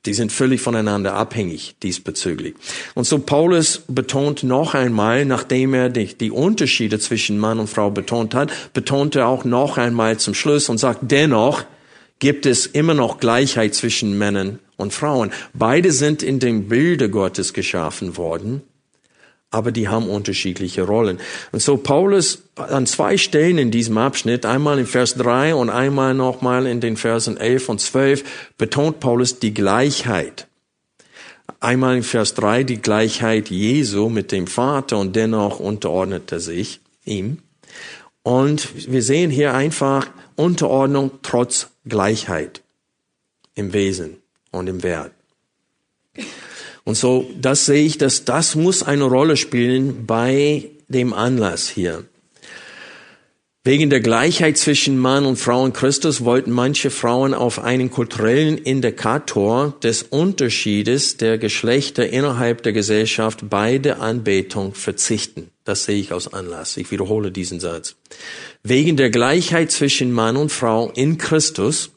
Die 0.05 0.13
sind 0.13 0.33
völlig 0.33 0.59
voneinander 0.59 1.13
abhängig 1.13 1.75
diesbezüglich. 1.81 2.55
Und 2.93 3.05
so 3.05 3.19
Paulus 3.19 3.83
betont 3.87 4.43
noch 4.43 4.73
einmal, 4.73 5.23
nachdem 5.23 5.73
er 5.73 5.89
die, 5.89 6.13
die 6.13 6.31
Unterschiede 6.31 6.99
zwischen 6.99 7.37
Mann 7.37 7.59
und 7.59 7.69
Frau 7.69 7.89
betont 7.89 8.35
hat, 8.35 8.51
betont 8.73 9.15
er 9.15 9.27
auch 9.27 9.45
noch 9.45 9.77
einmal 9.77 10.17
zum 10.17 10.33
Schluss 10.33 10.67
und 10.67 10.77
sagt, 10.77 10.99
dennoch 11.03 11.63
gibt 12.19 12.45
es 12.45 12.65
immer 12.65 12.93
noch 12.93 13.19
Gleichheit 13.19 13.75
zwischen 13.75 14.17
Männern 14.17 14.59
und 14.75 14.93
Frauen. 14.93 15.31
Beide 15.53 15.93
sind 15.93 16.21
in 16.21 16.39
dem 16.39 16.67
Bilde 16.67 17.09
Gottes 17.09 17.53
geschaffen 17.53 18.17
worden 18.17 18.61
aber 19.53 19.71
die 19.71 19.87
haben 19.87 20.09
unterschiedliche 20.09 20.81
Rollen. 20.81 21.19
Und 21.51 21.61
so 21.61 21.77
Paulus 21.77 22.41
an 22.55 22.87
zwei 22.87 23.17
Stellen 23.17 23.59
in 23.59 23.69
diesem 23.69 23.97
Abschnitt, 23.99 24.45
einmal 24.45 24.79
in 24.79 24.87
Vers 24.87 25.13
3 25.15 25.53
und 25.53 25.69
einmal 25.69 26.15
nochmal 26.15 26.65
in 26.65 26.81
den 26.81 26.97
Versen 26.97 27.37
11 27.37 27.69
und 27.69 27.79
12, 27.79 28.23
betont 28.57 28.99
Paulus 28.99 29.39
die 29.39 29.53
Gleichheit. 29.53 30.47
Einmal 31.59 31.97
in 31.97 32.03
Vers 32.03 32.33
3 32.33 32.63
die 32.63 32.81
Gleichheit 32.81 33.51
Jesu 33.51 34.09
mit 34.09 34.31
dem 34.31 34.47
Vater 34.47 34.97
und 34.97 35.15
dennoch 35.15 35.59
unterordnet 35.59 36.31
er 36.31 36.39
sich 36.39 36.79
ihm. 37.05 37.37
Und 38.23 38.91
wir 38.91 39.03
sehen 39.03 39.29
hier 39.29 39.53
einfach 39.53 40.07
Unterordnung 40.35 41.11
trotz 41.21 41.69
Gleichheit 41.85 42.63
im 43.53 43.71
Wesen 43.71 44.17
und 44.51 44.67
im 44.67 44.81
Wert. 44.81 45.11
Und 46.85 46.95
so, 46.95 47.29
das 47.39 47.65
sehe 47.65 47.85
ich, 47.85 47.97
dass 47.97 48.25
das 48.25 48.55
muss 48.55 48.83
eine 48.83 49.05
Rolle 49.05 49.37
spielen 49.37 50.05
bei 50.05 50.69
dem 50.89 51.13
Anlass 51.13 51.69
hier. 51.69 52.05
Wegen 53.65 53.89
der 53.89 54.01
Gleichheit 54.01 54.57
zwischen 54.57 54.97
Mann 54.97 55.25
und 55.25 55.37
Frau 55.37 55.65
in 55.65 55.71
Christus 55.71 56.25
wollten 56.25 56.51
manche 56.51 56.89
Frauen 56.89 57.33
auf 57.33 57.63
einen 57.63 57.89
kulturellen 57.89 58.57
Indikator 58.57 59.73
des 59.81 60.03
Unterschiedes 60.03 61.15
der 61.15 61.37
Geschlechter 61.37 62.09
innerhalb 62.09 62.61
der 62.63 62.73
Gesellschaft 62.73 63.49
bei 63.49 63.77
der 63.77 64.01
Anbetung 64.01 64.73
verzichten. 64.73 65.49
Das 65.63 65.85
sehe 65.85 65.97
ich 65.97 66.11
aus 66.11 66.33
Anlass. 66.33 66.75
Ich 66.75 66.91
wiederhole 66.91 67.31
diesen 67.31 67.61
Satz. 67.61 67.95
Wegen 68.63 68.97
der 68.97 69.09
Gleichheit 69.09 69.71
zwischen 69.71 70.11
Mann 70.11 70.35
und 70.35 70.51
Frau 70.51 70.91
in 70.93 71.17
Christus 71.17 71.91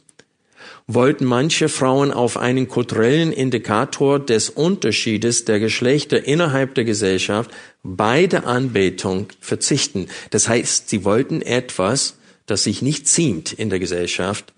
wollten 0.86 1.24
manche 1.24 1.68
Frauen 1.68 2.12
auf 2.12 2.36
einen 2.36 2.68
kulturellen 2.68 3.32
Indikator 3.32 4.20
des 4.20 4.50
Unterschiedes 4.50 5.44
der 5.44 5.58
Geschlechter 5.58 6.24
innerhalb 6.24 6.74
der 6.74 6.84
Gesellschaft 6.84 7.50
bei 7.82 8.26
der 8.26 8.46
Anbetung 8.46 9.28
verzichten. 9.40 10.08
Das 10.30 10.48
heißt, 10.48 10.88
sie 10.88 11.04
wollten 11.04 11.42
etwas, 11.42 12.16
das 12.46 12.62
sich 12.62 12.82
nicht 12.82 13.08
ziemt 13.08 13.52
in 13.52 13.68
der 13.68 13.80
Gesellschaft, 13.80 14.52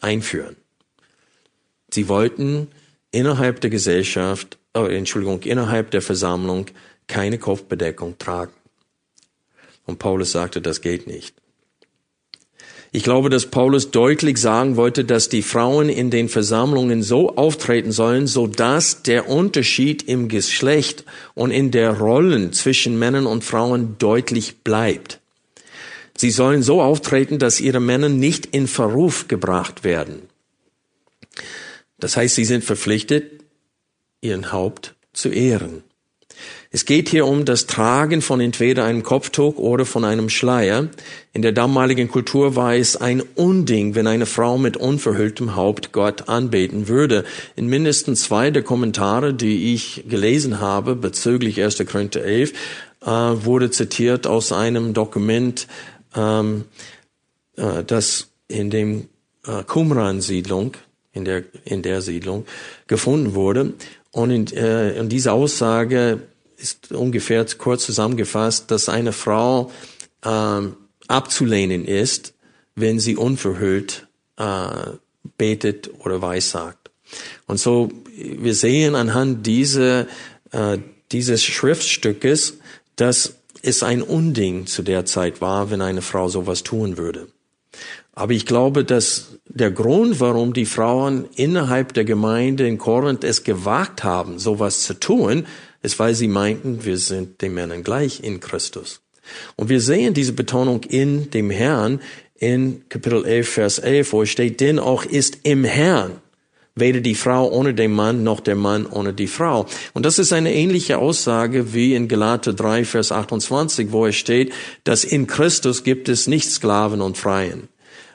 einführen. 0.00 0.56
Sie 1.90 2.08
wollten 2.08 2.68
innerhalb 3.10 3.60
der 3.60 3.70
Gesellschaft, 3.70 4.58
oh, 4.74 4.86
Entschuldigung, 4.86 5.42
innerhalb 5.42 5.90
der 5.90 6.02
Versammlung 6.02 6.66
keine 7.06 7.38
Kopfbedeckung 7.38 8.18
tragen. 8.18 8.52
Und 9.84 9.98
Paulus 9.98 10.32
sagte, 10.32 10.62
das 10.62 10.80
geht 10.80 11.06
nicht. 11.06 11.36
Ich 12.96 13.02
glaube, 13.02 13.28
dass 13.28 13.46
Paulus 13.46 13.90
deutlich 13.90 14.38
sagen 14.38 14.76
wollte, 14.76 15.04
dass 15.04 15.28
die 15.28 15.42
Frauen 15.42 15.88
in 15.88 16.10
den 16.10 16.28
Versammlungen 16.28 17.02
so 17.02 17.34
auftreten 17.34 17.90
sollen, 17.90 18.28
so 18.28 18.46
dass 18.46 19.02
der 19.02 19.28
Unterschied 19.28 20.04
im 20.04 20.28
Geschlecht 20.28 21.04
und 21.34 21.50
in 21.50 21.72
der 21.72 21.98
Rollen 21.98 22.52
zwischen 22.52 22.96
Männern 22.96 23.26
und 23.26 23.42
Frauen 23.42 23.96
deutlich 23.98 24.58
bleibt. 24.58 25.18
Sie 26.16 26.30
sollen 26.30 26.62
so 26.62 26.80
auftreten, 26.80 27.40
dass 27.40 27.58
ihre 27.58 27.80
Männer 27.80 28.08
nicht 28.08 28.46
in 28.46 28.68
Verruf 28.68 29.26
gebracht 29.26 29.82
werden. 29.82 30.28
Das 31.98 32.16
heißt, 32.16 32.36
sie 32.36 32.44
sind 32.44 32.62
verpflichtet, 32.62 33.42
ihren 34.20 34.52
Haupt 34.52 34.94
zu 35.12 35.30
ehren. 35.30 35.82
Es 36.70 36.84
geht 36.84 37.08
hier 37.08 37.26
um 37.26 37.44
das 37.44 37.66
Tragen 37.66 38.20
von 38.20 38.40
entweder 38.40 38.84
einem 38.84 39.02
Kopftuch 39.02 39.56
oder 39.58 39.86
von 39.86 40.04
einem 40.04 40.28
Schleier. 40.28 40.88
In 41.32 41.42
der 41.42 41.52
damaligen 41.52 42.08
Kultur 42.08 42.56
war 42.56 42.74
es 42.74 42.96
ein 42.96 43.22
Unding, 43.34 43.94
wenn 43.94 44.06
eine 44.06 44.26
Frau 44.26 44.58
mit 44.58 44.76
unverhülltem 44.76 45.56
Haupt 45.56 45.92
Gott 45.92 46.28
anbeten 46.28 46.88
würde. 46.88 47.24
In 47.56 47.66
mindestens 47.66 48.24
zwei 48.24 48.50
der 48.50 48.62
Kommentare, 48.62 49.34
die 49.34 49.74
ich 49.74 50.04
gelesen 50.08 50.60
habe 50.60 50.96
bezüglich 50.96 51.62
1. 51.62 51.84
Korinther 51.86 52.24
11, 52.24 52.52
äh, 53.02 53.06
wurde 53.06 53.70
zitiert 53.70 54.26
aus 54.26 54.52
einem 54.52 54.94
Dokument, 54.94 55.68
ähm, 56.16 56.64
äh, 57.56 57.84
das 57.84 58.28
in 58.48 58.70
dem 58.70 59.08
äh, 59.46 59.62
Qumran-Siedlung, 59.62 60.76
in 61.12 61.24
der, 61.24 61.44
in 61.64 61.82
der 61.82 62.02
Siedlung 62.02 62.46
gefunden 62.86 63.34
wurde. 63.34 63.74
Und 64.14 64.30
in, 64.30 64.46
äh, 64.52 64.96
in 64.96 65.08
dieser 65.08 65.32
Aussage 65.32 66.20
ist 66.56 66.92
ungefähr 66.92 67.44
kurz 67.58 67.84
zusammengefasst, 67.84 68.70
dass 68.70 68.88
eine 68.88 69.12
Frau 69.12 69.72
ähm, 70.24 70.76
abzulehnen 71.08 71.84
ist, 71.84 72.32
wenn 72.76 73.00
sie 73.00 73.16
unverhüllt 73.16 74.06
äh, 74.36 74.92
betet 75.36 75.90
oder 75.98 76.22
weissagt. 76.22 76.92
Und 77.48 77.58
so, 77.58 77.90
wir 78.16 78.54
sehen 78.54 78.94
anhand 78.94 79.48
dieser, 79.48 80.06
äh, 80.52 80.78
dieses 81.10 81.42
Schriftstückes, 81.42 82.58
dass 82.94 83.34
es 83.62 83.82
ein 83.82 84.00
Unding 84.00 84.66
zu 84.66 84.82
der 84.82 85.06
Zeit 85.06 85.40
war, 85.40 85.72
wenn 85.72 85.80
eine 85.80 86.02
Frau 86.02 86.28
sowas 86.28 86.62
tun 86.62 86.98
würde. 86.98 87.26
Aber 88.14 88.32
ich 88.32 88.46
glaube, 88.46 88.84
dass 88.84 89.38
der 89.46 89.70
Grund, 89.70 90.20
warum 90.20 90.52
die 90.52 90.66
Frauen 90.66 91.26
innerhalb 91.36 91.92
der 91.94 92.04
Gemeinde 92.04 92.66
in 92.66 92.78
Korinth 92.78 93.24
es 93.24 93.44
gewagt 93.44 94.04
haben, 94.04 94.38
sowas 94.38 94.82
zu 94.82 94.94
tun, 94.94 95.46
ist, 95.82 95.98
weil 95.98 96.14
sie 96.14 96.28
meinten, 96.28 96.84
wir 96.84 96.96
sind 96.96 97.42
den 97.42 97.54
Männern 97.54 97.82
gleich 97.82 98.22
in 98.22 98.40
Christus. 98.40 99.00
Und 99.56 99.68
wir 99.68 99.80
sehen 99.80 100.14
diese 100.14 100.32
Betonung 100.32 100.82
in 100.84 101.30
dem 101.30 101.50
Herrn 101.50 102.00
in 102.36 102.88
Kapitel 102.88 103.24
11, 103.24 103.48
Vers 103.48 103.78
11, 103.78 104.12
wo 104.12 104.22
es 104.22 104.30
steht, 104.30 104.60
denn 104.60 104.78
auch 104.78 105.04
ist 105.04 105.38
im 105.42 105.64
Herrn 105.64 106.12
weder 106.76 107.00
die 107.00 107.14
Frau 107.14 107.48
ohne 107.50 107.72
den 107.74 107.92
Mann 107.92 108.24
noch 108.24 108.40
der 108.40 108.56
Mann 108.56 108.86
ohne 108.86 109.12
die 109.12 109.28
Frau. 109.28 109.66
Und 109.92 110.04
das 110.04 110.18
ist 110.18 110.32
eine 110.32 110.52
ähnliche 110.52 110.98
Aussage 110.98 111.72
wie 111.72 111.94
in 111.94 112.08
Galater 112.08 112.52
3, 112.52 112.84
Vers 112.84 113.12
28, 113.12 113.92
wo 113.92 114.06
es 114.06 114.16
steht, 114.16 114.52
dass 114.82 115.04
in 115.04 115.26
Christus 115.26 115.84
gibt 115.84 116.08
es 116.08 116.26
nicht 116.26 116.50
Sklaven 116.50 117.00
und 117.00 117.16
Freien, 117.16 117.68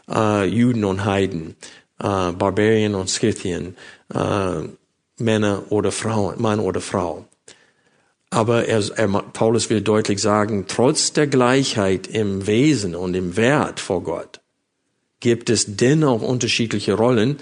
äh, 0.09 0.45
Juden 0.45 0.85
und 0.85 1.05
Heiden, 1.05 1.55
äh, 1.99 2.31
Barbarien 2.31 2.95
und 2.95 3.09
Scythien, 3.09 3.75
äh, 4.13 4.61
Männer 5.17 5.63
oder 5.69 5.91
Frauen, 5.91 6.41
Mann 6.41 6.59
oder 6.59 6.81
Frau. 6.81 7.25
Aber 8.31 8.65
er, 8.65 8.83
er, 8.95 9.07
Paulus 9.07 9.69
will 9.69 9.81
deutlich 9.81 10.21
sagen, 10.21 10.65
trotz 10.67 11.13
der 11.13 11.27
Gleichheit 11.27 12.07
im 12.07 12.45
Wesen 12.45 12.95
und 12.95 13.15
im 13.15 13.35
Wert 13.35 13.79
vor 13.79 14.03
Gott 14.03 14.39
gibt 15.19 15.49
es 15.49 15.75
dennoch 15.75 16.21
unterschiedliche 16.21 16.93
Rollen. 16.93 17.37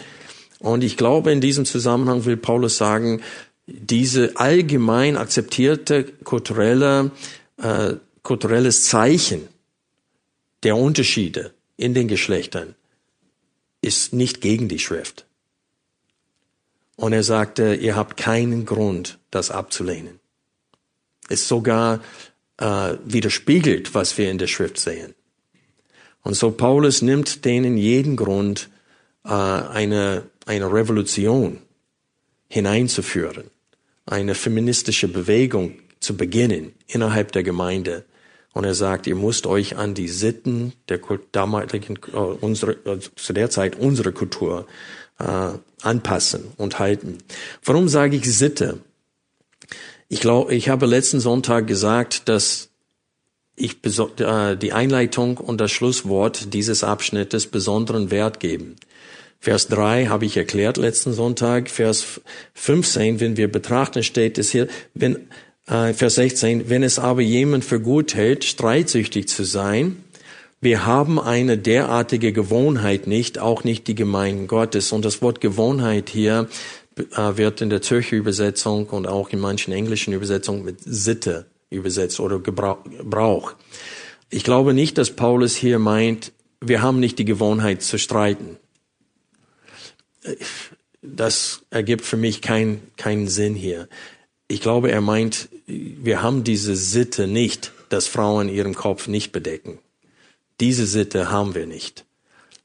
Und 0.59 0.83
ich 0.83 0.97
glaube, 0.97 1.31
in 1.31 1.41
diesem 1.41 1.65
Zusammenhang 1.65 2.25
will 2.25 2.37
Paulus 2.37 2.77
sagen, 2.77 3.21
diese 3.67 4.37
allgemein 4.37 5.17
akzeptierte 5.17 6.03
kulturelle, 6.03 7.11
äh, 7.61 7.93
kulturelles 8.23 8.85
Zeichen 8.85 9.47
der 10.63 10.75
Unterschiede 10.75 11.53
in 11.77 11.93
den 11.93 12.07
Geschlechtern 12.07 12.75
ist 13.81 14.13
nicht 14.13 14.41
gegen 14.41 14.67
die 14.67 14.79
Schrift. 14.79 15.25
Und 16.95 17.13
er 17.13 17.23
sagte, 17.23 17.75
ihr 17.75 17.95
habt 17.95 18.17
keinen 18.17 18.65
Grund, 18.65 19.19
das 19.29 19.51
abzulehnen. 19.51 20.19
Es 21.29 21.47
sogar 21.47 22.01
äh, 22.57 22.95
widerspiegelt, 23.05 23.93
was 23.93 24.17
wir 24.17 24.31
in 24.31 24.39
der 24.39 24.47
Schrift 24.47 24.79
sehen. 24.79 25.13
Und 26.23 26.33
so 26.33 26.51
Paulus 26.51 27.01
nimmt 27.01 27.45
denen 27.45 27.77
jeden 27.77 28.15
Grund, 28.15 28.69
äh, 29.23 29.29
eine, 29.29 30.23
eine 30.45 30.71
Revolution 30.73 31.59
hineinzuführen, 32.49 33.51
eine 34.05 34.35
feministische 34.35 35.07
Bewegung 35.07 35.79
zu 35.99 36.17
beginnen 36.17 36.73
innerhalb 36.87 37.31
der 37.31 37.43
Gemeinde. 37.43 38.05
Und 38.57 38.63
er 38.63 38.73
sagt, 38.73 39.05
ihr 39.05 39.13
müsst 39.15 39.45
euch 39.45 39.77
an 39.77 39.93
die 39.93 40.07
Sitten 40.07 40.73
der 40.89 40.99
damaligen, 41.31 41.99
äh, 42.11 42.17
unsere, 42.17 42.71
äh, 42.71 42.97
zu 43.15 43.31
der 43.31 43.51
Zeit 43.51 43.77
unsere 43.77 44.11
Kultur 44.11 44.65
äh, 45.19 45.49
anpassen 45.83 46.45
und 46.57 46.79
halten. 46.79 47.19
Warum 47.63 47.87
sage 47.87 48.15
ich 48.15 48.25
Sitte? 48.35 48.79
Ich 50.09 50.21
glaube, 50.21 50.55
ich 50.55 50.69
habe 50.69 50.87
letzten 50.87 51.19
Sonntag 51.19 51.67
gesagt, 51.67 52.29
dass 52.29 52.69
ich 53.55 53.77
äh, 54.17 54.55
die 54.55 54.73
Einleitung 54.73 55.37
und 55.37 55.61
das 55.61 55.69
Schlusswort 55.71 56.51
dieses 56.55 56.83
Abschnittes 56.83 57.45
besonderen 57.45 58.09
Wert 58.09 58.39
geben. 58.39 58.77
Vers 59.39 59.67
3 59.67 60.07
habe 60.07 60.25
ich 60.25 60.35
erklärt 60.35 60.77
letzten 60.77 61.13
Sonntag. 61.13 61.69
Vers 61.69 62.21
15, 62.55 63.19
wenn 63.19 63.37
wir 63.37 63.51
betrachten, 63.51 64.01
steht 64.01 64.39
es 64.39 64.49
hier, 64.49 64.67
wenn, 64.95 65.27
äh, 65.67 65.93
Vers 65.93 66.15
16, 66.15 66.69
wenn 66.69 66.83
es 66.83 66.99
aber 66.99 67.21
jemand 67.21 67.63
für 67.63 67.79
gut 67.79 68.15
hält, 68.15 68.43
streitsüchtig 68.43 69.27
zu 69.27 69.43
sein, 69.43 70.03
wir 70.59 70.87
haben 70.87 71.19
eine 71.19 71.57
derartige 71.57 72.33
Gewohnheit 72.33 73.05
nicht, 73.05 73.37
auch 73.37 73.63
nicht 73.63 73.87
die 73.87 73.93
Gemeinden 73.93 74.47
Gottes. 74.47 74.91
Und 74.91 75.05
das 75.05 75.21
Wort 75.21 75.39
Gewohnheit 75.39 76.09
hier 76.09 76.47
äh, 76.95 77.37
wird 77.37 77.61
in 77.61 77.69
der 77.69 77.83
Zürcher 77.83 78.15
Übersetzung 78.15 78.87
und 78.87 79.07
auch 79.07 79.29
in 79.29 79.39
manchen 79.39 79.71
englischen 79.71 80.13
Übersetzungen 80.13 80.65
mit 80.65 80.79
Sitte 80.83 81.45
übersetzt 81.69 82.19
oder 82.19 82.39
Gebrauch. 82.39 83.53
Ich 84.29 84.43
glaube 84.43 84.73
nicht, 84.73 84.97
dass 84.97 85.11
Paulus 85.11 85.55
hier 85.55 85.79
meint, 85.79 86.31
wir 86.59 86.81
haben 86.81 86.99
nicht 86.99 87.19
die 87.19 87.25
Gewohnheit 87.25 87.83
zu 87.83 87.99
streiten. 87.99 88.57
Das 91.03 91.61
ergibt 91.69 92.03
für 92.03 92.17
mich 92.17 92.41
keinen 92.41 92.81
keinen 92.97 93.27
Sinn 93.27 93.53
hier. 93.53 93.87
Ich 94.47 94.61
glaube, 94.61 94.91
er 94.91 95.01
meint, 95.01 95.49
wir 95.67 96.21
haben 96.21 96.43
diese 96.43 96.75
Sitte 96.75 97.27
nicht, 97.27 97.71
dass 97.89 98.07
Frauen 98.07 98.49
ihren 98.49 98.73
Kopf 98.73 99.07
nicht 99.07 99.31
bedecken. 99.31 99.79
Diese 100.59 100.87
Sitte 100.87 101.29
haben 101.29 101.53
wir 101.55 101.67
nicht. 101.67 102.05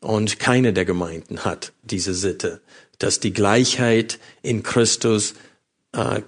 Und 0.00 0.38
keine 0.38 0.72
der 0.72 0.84
Gemeinden 0.84 1.44
hat 1.44 1.72
diese 1.82 2.14
Sitte, 2.14 2.60
dass 2.98 3.20
die 3.20 3.32
Gleichheit 3.32 4.18
in 4.42 4.62
Christus 4.62 5.34
äh, 5.92 6.22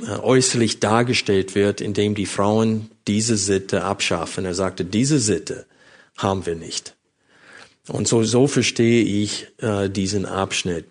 äh, 0.00 0.04
äußerlich 0.04 0.80
dargestellt 0.80 1.54
wird, 1.54 1.80
indem 1.80 2.14
die 2.14 2.26
Frauen 2.26 2.90
diese 3.06 3.36
Sitte 3.36 3.84
abschaffen. 3.84 4.44
Er 4.44 4.54
sagte, 4.54 4.84
diese 4.84 5.18
Sitte 5.18 5.66
haben 6.16 6.46
wir 6.46 6.54
nicht. 6.54 6.94
Und 7.88 8.06
so, 8.06 8.22
so 8.22 8.46
verstehe 8.46 9.04
ich 9.04 9.48
äh, 9.58 9.88
diesen 9.88 10.26
Abschnitt. 10.26 10.84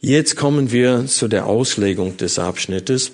Jetzt 0.00 0.36
kommen 0.36 0.70
wir 0.70 1.06
zu 1.06 1.28
der 1.28 1.46
Auslegung 1.46 2.18
des 2.18 2.38
Abschnittes. 2.38 3.12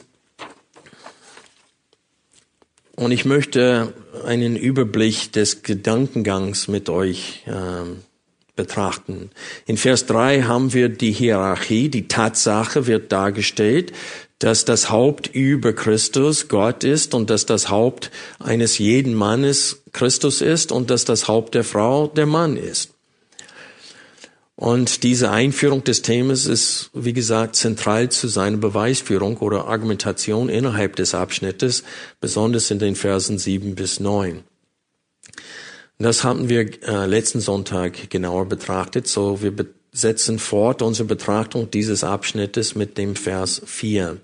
Und 3.00 3.12
ich 3.12 3.24
möchte 3.24 3.94
einen 4.26 4.56
Überblick 4.56 5.32
des 5.32 5.62
Gedankengangs 5.62 6.68
mit 6.68 6.90
euch 6.90 7.42
ähm, 7.46 8.00
betrachten. 8.56 9.30
In 9.64 9.78
Vers 9.78 10.04
3 10.04 10.42
haben 10.42 10.74
wir 10.74 10.90
die 10.90 11.10
Hierarchie, 11.10 11.88
die 11.88 12.08
Tatsache 12.08 12.86
wird 12.86 13.10
dargestellt, 13.10 13.92
dass 14.38 14.66
das 14.66 14.90
Haupt 14.90 15.28
über 15.34 15.72
Christus 15.72 16.48
Gott 16.48 16.84
ist 16.84 17.14
und 17.14 17.30
dass 17.30 17.46
das 17.46 17.70
Haupt 17.70 18.10
eines 18.38 18.76
jeden 18.76 19.14
Mannes 19.14 19.82
Christus 19.92 20.42
ist 20.42 20.70
und 20.70 20.90
dass 20.90 21.06
das 21.06 21.26
Haupt 21.26 21.54
der 21.54 21.64
Frau 21.64 22.06
der 22.06 22.26
Mann 22.26 22.58
ist. 22.58 22.90
Und 24.60 25.04
diese 25.04 25.30
Einführung 25.30 25.84
des 25.84 26.02
Themas 26.02 26.44
ist, 26.44 26.90
wie 26.92 27.14
gesagt, 27.14 27.56
zentral 27.56 28.10
zu 28.10 28.28
seiner 28.28 28.58
Beweisführung 28.58 29.38
oder 29.38 29.68
Argumentation 29.68 30.50
innerhalb 30.50 30.96
des 30.96 31.14
Abschnittes, 31.14 31.82
besonders 32.20 32.70
in 32.70 32.78
den 32.78 32.94
Versen 32.94 33.38
7 33.38 33.74
bis 33.74 34.00
9. 34.00 34.44
Das 35.98 36.24
haben 36.24 36.50
wir 36.50 36.68
äh, 36.86 37.06
letzten 37.06 37.40
Sonntag 37.40 38.10
genauer 38.10 38.50
betrachtet, 38.50 39.08
so 39.08 39.40
wir 39.40 39.54
setzen 39.92 40.38
fort 40.38 40.82
unsere 40.82 41.08
Betrachtung 41.08 41.70
dieses 41.70 42.04
Abschnittes 42.04 42.74
mit 42.74 42.98
dem 42.98 43.16
Vers 43.16 43.62
4. 43.64 44.18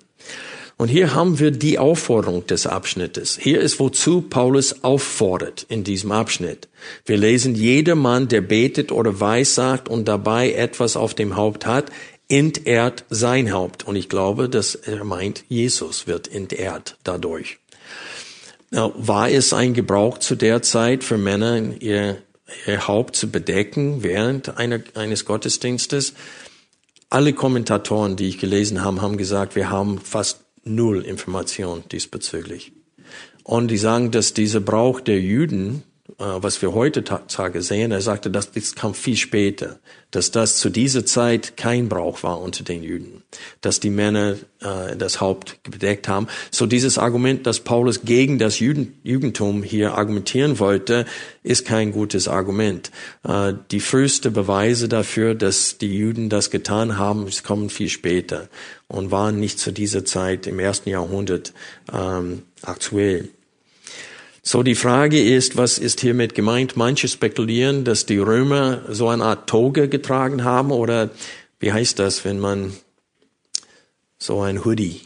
Und 0.79 0.89
hier 0.89 1.15
haben 1.15 1.39
wir 1.39 1.53
die 1.53 1.79
Aufforderung 1.79 2.47
des 2.47 2.67
Abschnittes. 2.67 3.39
Hier 3.41 3.61
ist, 3.61 3.81
wozu 3.81 4.21
Paulus 4.21 4.85
auffordert 4.85 5.65
in 5.71 5.85
diesem 5.85 6.13
Abschnitt. 6.13 6.69
Wir 7.07 7.17
lesen, 7.17 7.55
jeder 7.55 7.95
Mann, 7.95 8.29
der 8.29 8.43
betet 8.43 8.93
oder 8.93 9.19
weissagt 9.21 9.89
und 9.89 10.07
dabei 10.07 10.53
etwas 10.53 10.97
auf 10.97 11.15
dem 11.15 11.35
Haupt 11.35 11.65
hat, 11.65 11.91
entehrt 12.29 13.05
sein 13.09 13.53
Haupt. 13.53 13.85
Und 13.87 13.97
ich 13.97 14.11
glaube, 14.11 14.51
dass 14.51 14.75
er 14.75 15.05
meint, 15.05 15.45
Jesus 15.49 16.07
wird 16.07 16.31
entehrt 16.31 16.99
dadurch. 17.05 17.59
War 18.71 19.31
es 19.31 19.55
ein 19.55 19.73
Gebrauch 19.73 20.19
zu 20.19 20.35
der 20.35 20.61
Zeit 20.61 21.05
für 21.05 21.17
Männer, 21.17 21.81
ihr, 21.81 22.19
ihr 22.67 22.87
Haupt 22.87 23.17
zu 23.17 23.31
bedecken 23.31 24.03
während 24.03 24.59
einer, 24.59 24.81
eines 24.95 25.25
Gottesdienstes? 25.25 26.13
Alle 27.09 27.33
Kommentatoren, 27.33 28.17
die 28.17 28.29
ich 28.29 28.39
gelesen 28.39 28.85
habe, 28.85 29.01
haben 29.01 29.17
gesagt, 29.17 29.57
wir 29.57 29.71
haben 29.71 29.99
fast 30.01 30.46
null 30.67 31.03
Information 31.03 31.85
diesbezüglich. 31.91 32.73
Und 33.43 33.69
die 33.69 33.79
sagen, 33.79 34.11
dass 34.11 34.35
dieser 34.35 34.61
Brauch 34.61 35.01
der 35.01 35.21
Juden, 35.21 35.85
äh, 36.19 36.25
was 36.25 36.61
wir 36.63 36.75
heutzutage 36.75 37.63
sehen, 37.63 37.93
er 37.93 38.01
sagte, 38.01 38.29
dass 38.29 38.51
das 38.51 38.75
kam 38.75 38.93
viel 38.93 39.17
später, 39.17 39.79
dass 40.11 40.33
das 40.33 40.57
zu 40.59 40.69
dieser 40.69 41.07
Zeit 41.07 41.57
kein 41.57 41.89
Brauch 41.89 42.25
war 42.25 42.41
unter 42.41 42.65
den 42.65 42.83
Juden, 42.83 43.23
dass 43.61 43.79
die 43.79 43.91
Männer 43.91 44.37
äh, 44.61 44.97
das 44.97 45.21
Haupt 45.21 45.61
bedeckt 45.63 46.09
haben. 46.09 46.27
So 46.51 46.67
dieses 46.67 46.99
Argument, 46.99 47.47
dass 47.47 47.61
Paulus 47.61 48.03
gegen 48.03 48.41
das 48.41 48.59
Juden, 48.59 48.99
Judentum 49.05 49.63
hier 49.63 49.95
argumentieren 49.95 50.59
wollte, 50.59 51.07
ist 51.45 51.67
kein 51.67 51.93
gutes 51.93 52.27
Argument. 52.27 52.91
Äh, 53.23 53.53
die 53.71 53.81
früheste 53.81 54.33
Beweise 54.33 54.89
dafür, 54.89 55.37
dass 55.37 55.79
die 55.79 55.97
Juden 55.97 56.31
das 56.31 56.51
getan 56.51 56.99
haben, 56.99 57.29
kommen 57.45 57.71
viel 57.71 57.91
später 57.91 58.49
und 58.89 59.11
waren 59.11 59.41
nicht 59.41 59.59
zu 59.59 59.73
dieser 59.73 60.05
Zeit 60.05 60.47
im 60.47 60.59
ersten 60.59 60.91
Jahrhundert 60.91 61.53
ähm, 61.93 62.43
aktuell. 62.63 63.29
So 64.43 64.63
die 64.63 64.77
Frage 64.77 65.21
ist, 65.21 65.57
was 65.57 65.79
ist 65.79 66.01
hiermit 66.01 66.37
gemeint? 66.37 66.77
Manche 66.77 67.09
spekulieren, 67.09 67.85
dass 67.85 68.07
die 68.07 68.19
Römer 68.19 68.83
so 68.89 69.09
eine 69.09 69.25
Art 69.25 69.49
Toge 69.49 69.89
getragen 69.89 70.45
haben 70.45 70.71
oder 70.71 71.11
wie 71.59 71.73
heißt 71.73 71.99
das, 71.99 72.25
wenn 72.25 72.39
man 72.39 72.73
so 74.19 74.41
ein 74.43 74.65
Hoodie 74.65 75.01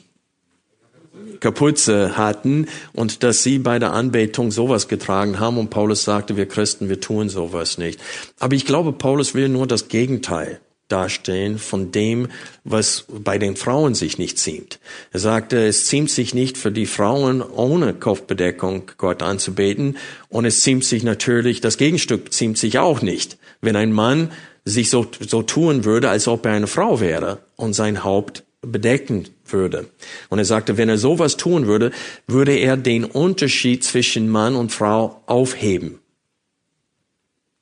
Kapuze 1.41 2.19
hatten 2.19 2.67
und 2.93 3.23
dass 3.23 3.43
sie 3.43 3.59
bei 3.59 3.79
der 3.79 3.93
Anbetung 3.93 4.51
sowas 4.51 4.89
getragen 4.89 5.41
haben 5.41 5.57
und 5.57 5.71
Paulus 5.71 6.05
sagte, 6.05 6.37
wir 6.37 6.47
Christen, 6.47 6.89
wir 6.91 7.01
tun 7.01 7.29
sowas 7.29 7.79
nicht. 7.79 7.99
Aber 8.39 8.55
ich 8.55 8.67
glaube, 8.67 8.93
Paulus 8.93 9.35
will 9.35 9.49
nur 9.49 9.67
das 9.67 9.89
Gegenteil 9.89 10.61
darstellen 10.91 11.59
von 11.59 11.93
dem, 11.93 12.29
was 12.65 13.05
bei 13.09 13.39
den 13.39 13.57
Frauen 13.57 13.95
sich 13.95 14.19
nicht 14.19 14.39
ziemt. 14.39 14.79
Er 15.13 15.21
sagte, 15.21 15.67
es 15.67 15.87
ziemt 15.87 16.11
sich 16.11 16.35
nicht 16.35 16.59
für 16.59 16.73
die 16.73 16.87
Frauen 16.87 17.43
ohne 17.43 17.95
Kopfbedeckung 17.95 18.91
Gott 18.99 19.23
anzubeten 19.23 19.97
und 20.29 20.45
es 20.45 20.63
ziemt 20.63 20.85
sich 20.85 21.03
natürlich, 21.03 21.61
das 21.61 21.77
Gegenstück 21.77 22.33
ziemt 22.33 22.59
sich 22.59 22.79
auch 22.79 23.03
nicht, 23.03 23.39
wenn 23.61 23.77
ein 23.77 23.93
Mann 23.93 24.31
sich 24.65 24.91
so, 24.91 25.07
so 25.21 25.43
tun 25.43 25.85
würde, 25.85 26.11
als 26.11 26.29
ob 26.29 26.47
er 26.47 26.53
eine 26.53 26.67
Frau 26.67 27.01
wäre 27.01 27.39
und 27.57 27.73
sein 27.73 28.05
Haupt 28.05 28.45
bedecken 28.63 29.29
würde. 29.47 29.89
Und 30.29 30.39
er 30.39 30.45
sagte, 30.45 30.77
wenn 30.77 30.89
er 30.89 30.99
sowas 30.99 31.37
tun 31.37 31.67
würde, 31.67 31.93
würde 32.27 32.53
er 32.53 32.77
den 32.77 33.05
Unterschied 33.05 33.85
zwischen 33.85 34.29
Mann 34.29 34.55
und 34.55 34.71
Frau 34.73 35.23
aufheben 35.27 35.99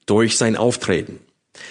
durch 0.06 0.36
sein 0.36 0.56
Auftreten. 0.56 1.20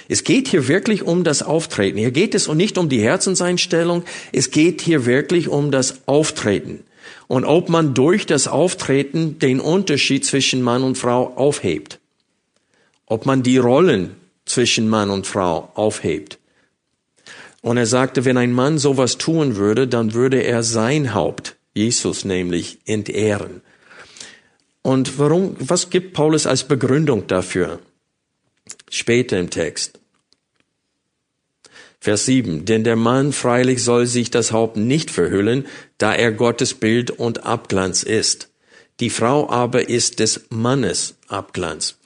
Es 0.08 0.23
geht 0.23 0.47
hier 0.47 0.67
wirklich 0.67 1.04
um 1.04 1.23
das 1.23 1.41
Auftreten. 1.43 1.97
Hier 1.97 2.12
geht 2.12 2.36
es 2.36 2.47
nicht 2.47 2.78
um 2.78 2.89
die 2.89 3.02
Herzenseinstellung. 3.02 4.04
Es 4.32 4.52
geht 4.52 4.82
hier 4.82 5.06
wirklich 5.06 5.47
um 5.47 5.71
das 5.71 6.08
Auftreten. 6.08 6.84
Und 7.27 7.46
ob 7.46 7.69
man 7.69 7.94
durch 7.94 8.25
das 8.25 8.48
Auftreten 8.48 9.40
den 9.40 9.60
Unterschied 9.60 10.25
zwischen 10.25 10.62
Mann 10.62 10.83
und 10.83 10.98
Frau 10.98 11.33
aufhebt. 11.35 12.00
Ob 13.06 13.25
man 13.25 13.44
die 13.44 13.58
Rollen 13.58 14.15
zwischen 14.46 14.88
Mann 14.88 15.10
und 15.10 15.27
Frau 15.27 15.71
aufhebt. 15.75 16.40
Und 17.62 17.77
er 17.77 17.85
sagte, 17.85 18.23
wenn 18.23 18.38
ein 18.38 18.54
Mann 18.54 18.77
sowas 18.77 19.17
tun 19.17 19.58
würde, 19.58 19.88
dann 19.88 20.13
würde 20.13 20.42
er 20.42 20.63
sein 20.63 21.13
Haupt, 21.13 21.58
Jesus 21.73 22.23
nämlich, 22.23 22.79
entehren. 22.85 23.62
Und 24.81 25.19
warum, 25.19 25.58
was 25.60 25.90
gibt 25.90 26.13
Paulus 26.13 26.48
als 26.48 26.63
Begründung 26.63 27.27
dafür? 27.27 27.79
Später 28.90 29.40
im 29.40 29.50
Text. 29.50 30.00
Vers 32.00 32.26
7. 32.26 32.65
Denn 32.65 32.84
der 32.84 32.96
Mann 32.96 33.34
freilich 33.34 33.84
soll 33.84 34.06
sich 34.06 34.32
das 34.32 34.52
Haupt 34.52 34.78
nicht 34.78 35.12
verhüllen, 35.12 35.65
da 35.98 36.13
er 36.13 36.32
Gottes 36.32 36.74
Bild 36.74 37.12
und 37.12 37.46
Abglanz 37.46 38.04
ist. 38.04 38.50
Die 39.00 39.10
Frau 39.10 39.50
aber 39.50 39.90
ist 39.90 40.20
des 40.20 40.46
Mannes 40.50 41.15
Abglanz. 41.28 41.98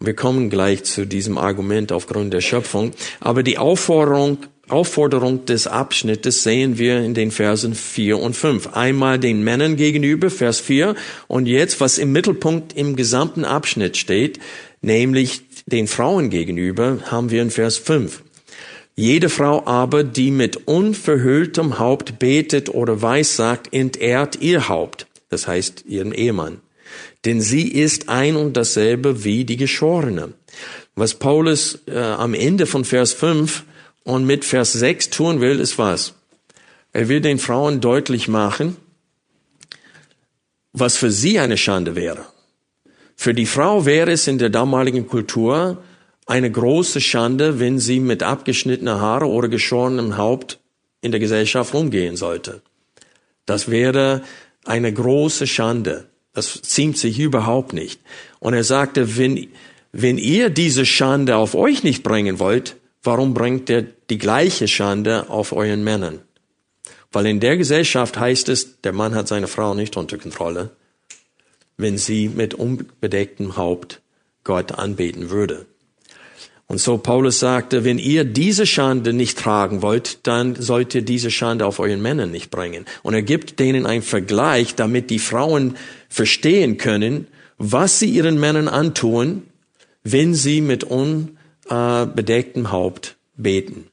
Wir 0.00 0.14
kommen 0.14 0.50
gleich 0.50 0.84
zu 0.84 1.06
diesem 1.06 1.38
Argument 1.38 1.92
aufgrund 1.92 2.32
der 2.32 2.40
Schöpfung. 2.40 2.92
Aber 3.20 3.42
die 3.42 3.58
Aufforderung, 3.58 4.38
Aufforderung 4.68 5.44
des 5.44 5.66
Abschnittes 5.66 6.42
sehen 6.42 6.78
wir 6.78 6.98
in 7.00 7.14
den 7.14 7.30
Versen 7.30 7.74
4 7.74 8.18
und 8.18 8.34
5. 8.34 8.74
Einmal 8.74 9.18
den 9.18 9.44
Männern 9.44 9.76
gegenüber, 9.76 10.30
Vers 10.30 10.60
4, 10.60 10.94
und 11.28 11.46
jetzt, 11.46 11.80
was 11.80 11.98
im 11.98 12.12
Mittelpunkt 12.12 12.72
im 12.74 12.96
gesamten 12.96 13.44
Abschnitt 13.44 13.96
steht, 13.96 14.40
nämlich 14.80 15.42
den 15.66 15.86
Frauen 15.86 16.30
gegenüber, 16.30 16.98
haben 17.10 17.30
wir 17.30 17.42
in 17.42 17.50
Vers 17.50 17.76
5. 17.78 18.22
Jede 18.96 19.28
Frau 19.28 19.66
aber, 19.66 20.04
die 20.04 20.30
mit 20.30 20.68
unverhülltem 20.68 21.78
Haupt 21.78 22.18
betet 22.18 22.68
oder 22.68 23.02
weissagt, 23.02 23.72
entehrt 23.72 24.40
ihr 24.40 24.68
Haupt, 24.68 25.06
das 25.30 25.48
heißt 25.48 25.84
ihren 25.86 26.12
Ehemann. 26.12 26.60
Denn 27.24 27.40
sie 27.40 27.68
ist 27.68 28.08
ein 28.08 28.36
und 28.36 28.56
dasselbe 28.56 29.24
wie 29.24 29.44
die 29.44 29.56
Geschorene. 29.56 30.34
Was 30.94 31.14
Paulus 31.14 31.80
äh, 31.86 31.98
am 31.98 32.34
Ende 32.34 32.66
von 32.66 32.84
Vers 32.84 33.12
5 33.14 33.64
und 34.04 34.26
mit 34.26 34.44
Vers 34.44 34.74
6 34.74 35.10
tun 35.10 35.40
will, 35.40 35.58
ist 35.58 35.78
was? 35.78 36.14
Er 36.92 37.08
will 37.08 37.20
den 37.20 37.40
Frauen 37.40 37.80
deutlich 37.80 38.28
machen, 38.28 38.76
was 40.72 40.96
für 40.96 41.10
sie 41.10 41.40
eine 41.40 41.56
Schande 41.56 41.96
wäre. 41.96 42.26
Für 43.16 43.34
die 43.34 43.46
Frau 43.46 43.86
wäre 43.86 44.12
es 44.12 44.26
in 44.26 44.38
der 44.38 44.50
damaligen 44.50 45.06
Kultur 45.06 45.82
eine 46.26 46.50
große 46.50 47.00
Schande, 47.00 47.60
wenn 47.60 47.78
sie 47.78 48.00
mit 48.00 48.22
abgeschnittener 48.22 49.00
Haare 49.00 49.26
oder 49.26 49.48
geschorenem 49.48 50.16
Haupt 50.16 50.58
in 51.00 51.10
der 51.10 51.20
Gesellschaft 51.20 51.74
umgehen 51.74 52.16
sollte. 52.16 52.62
Das 53.46 53.70
wäre 53.70 54.22
eine 54.64 54.92
große 54.92 55.46
Schande. 55.46 56.06
Das 56.32 56.62
ziemt 56.62 56.98
sich 56.98 57.18
überhaupt 57.18 57.72
nicht. 57.72 58.00
Und 58.40 58.54
er 58.54 58.64
sagte, 58.64 59.16
wenn, 59.18 59.48
wenn 59.92 60.18
ihr 60.18 60.50
diese 60.50 60.86
Schande 60.86 61.36
auf 61.36 61.54
euch 61.54 61.84
nicht 61.84 62.02
bringen 62.02 62.38
wollt, 62.38 62.76
warum 63.02 63.34
bringt 63.34 63.68
ihr 63.68 63.86
die 64.10 64.18
gleiche 64.18 64.66
Schande 64.66 65.28
auf 65.28 65.52
euren 65.52 65.84
Männern? 65.84 66.20
Weil 67.12 67.26
in 67.26 67.38
der 67.38 67.56
Gesellschaft 67.56 68.18
heißt 68.18 68.48
es, 68.48 68.80
der 68.80 68.92
Mann 68.92 69.14
hat 69.14 69.28
seine 69.28 69.46
Frau 69.46 69.74
nicht 69.74 69.96
unter 69.96 70.18
Kontrolle, 70.18 70.70
wenn 71.76 71.98
sie 71.98 72.28
mit 72.28 72.54
unbedecktem 72.54 73.56
Haupt 73.56 74.00
Gott 74.44 74.72
anbeten 74.72 75.30
würde. 75.30 75.66
Und 76.66 76.78
so 76.78 76.96
Paulus 76.96 77.40
sagte, 77.40 77.84
wenn 77.84 77.98
ihr 77.98 78.24
diese 78.24 78.66
Schande 78.66 79.12
nicht 79.12 79.38
tragen 79.38 79.82
wollt, 79.82 80.26
dann 80.26 80.54
sollt 80.56 80.94
ihr 80.94 81.02
diese 81.02 81.30
Schande 81.30 81.66
auf 81.66 81.78
euren 81.78 82.00
Männern 82.00 82.30
nicht 82.30 82.50
bringen. 82.50 82.86
Und 83.02 83.12
er 83.14 83.22
gibt 83.22 83.58
denen 83.58 83.84
einen 83.84 84.02
Vergleich, 84.02 84.74
damit 84.74 85.10
die 85.10 85.18
Frauen 85.18 85.76
verstehen 86.08 86.78
können, 86.78 87.26
was 87.58 87.98
sie 87.98 88.08
ihren 88.08 88.40
Männern 88.40 88.68
antun, 88.68 89.42
wenn 90.04 90.34
sie 90.34 90.62
mit 90.62 90.84
unbedecktem 90.84 92.72
Haupt 92.72 93.16
beten. 93.36 93.88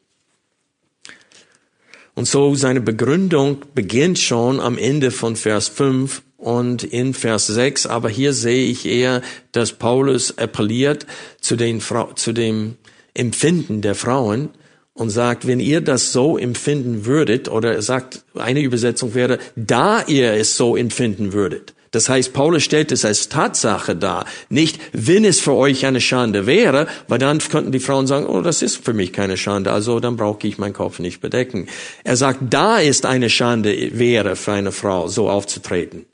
Und 2.15 2.27
so 2.27 2.55
seine 2.55 2.82
Begründung 2.82 3.63
beginnt 3.73 4.19
schon 4.19 4.59
am 4.59 4.77
Ende 4.77 5.11
von 5.11 5.36
Vers 5.36 5.67
5 5.67 6.21
und 6.41 6.83
in 6.83 7.13
Vers 7.13 7.47
6, 7.47 7.85
aber 7.85 8.09
hier 8.09 8.33
sehe 8.33 8.65
ich 8.65 8.87
eher, 8.87 9.21
dass 9.51 9.73
Paulus 9.73 10.37
appelliert 10.39 11.05
zu, 11.39 11.55
den 11.55 11.81
Frau, 11.81 12.11
zu 12.13 12.33
dem 12.33 12.77
Empfinden 13.13 13.81
der 13.81 13.93
Frauen 13.93 14.49
und 14.93 15.11
sagt, 15.11 15.45
wenn 15.45 15.59
ihr 15.59 15.81
das 15.81 16.11
so 16.11 16.39
empfinden 16.39 17.05
würdet, 17.05 17.47
oder 17.47 17.75
er 17.75 17.83
sagt, 17.83 18.23
eine 18.33 18.61
Übersetzung 18.61 19.13
wäre, 19.13 19.37
da 19.55 20.03
ihr 20.07 20.33
es 20.33 20.57
so 20.57 20.75
empfinden 20.75 21.31
würdet. 21.31 21.75
Das 21.91 22.09
heißt, 22.09 22.33
Paulus 22.33 22.63
stellt 22.63 22.91
es 22.91 23.05
als 23.05 23.29
Tatsache 23.29 23.95
dar, 23.95 24.25
nicht 24.49 24.79
wenn 24.93 25.25
es 25.25 25.41
für 25.41 25.53
euch 25.53 25.85
eine 25.85 26.01
Schande 26.01 26.47
wäre, 26.47 26.87
weil 27.07 27.19
dann 27.19 27.37
könnten 27.37 27.71
die 27.71 27.81
Frauen 27.81 28.07
sagen, 28.07 28.25
oh, 28.25 28.41
das 28.41 28.63
ist 28.63 28.83
für 28.83 28.93
mich 28.93 29.13
keine 29.13 29.37
Schande, 29.37 29.71
also 29.71 29.99
dann 29.99 30.15
brauche 30.15 30.47
ich 30.47 30.57
meinen 30.57 30.73
Kopf 30.73 30.99
nicht 30.99 31.21
bedecken. 31.21 31.67
Er 32.03 32.15
sagt, 32.15 32.39
da 32.49 32.79
ist 32.79 33.05
eine 33.05 33.29
Schande 33.29 33.99
wäre 33.99 34.35
für 34.35 34.53
eine 34.53 34.71
Frau, 34.71 35.07
so 35.07 35.29
aufzutreten 35.29 36.05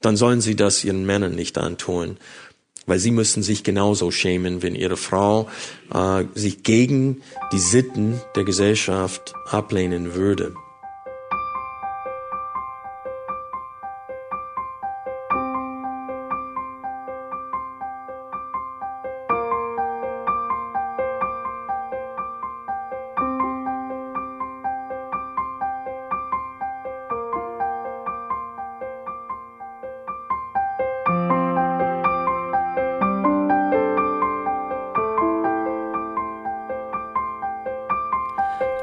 dann 0.00 0.16
sollen 0.16 0.40
sie 0.40 0.56
das 0.56 0.84
ihren 0.84 1.04
Männern 1.04 1.34
nicht 1.34 1.58
antun, 1.58 2.16
weil 2.86 2.98
sie 2.98 3.10
müssen 3.10 3.42
sich 3.42 3.64
genauso 3.64 4.10
schämen, 4.10 4.62
wenn 4.62 4.74
ihre 4.74 4.96
Frau 4.96 5.48
äh, 5.92 6.24
sich 6.34 6.62
gegen 6.62 7.22
die 7.52 7.58
Sitten 7.58 8.20
der 8.36 8.44
Gesellschaft 8.44 9.34
ablehnen 9.46 10.14
würde. 10.14 10.54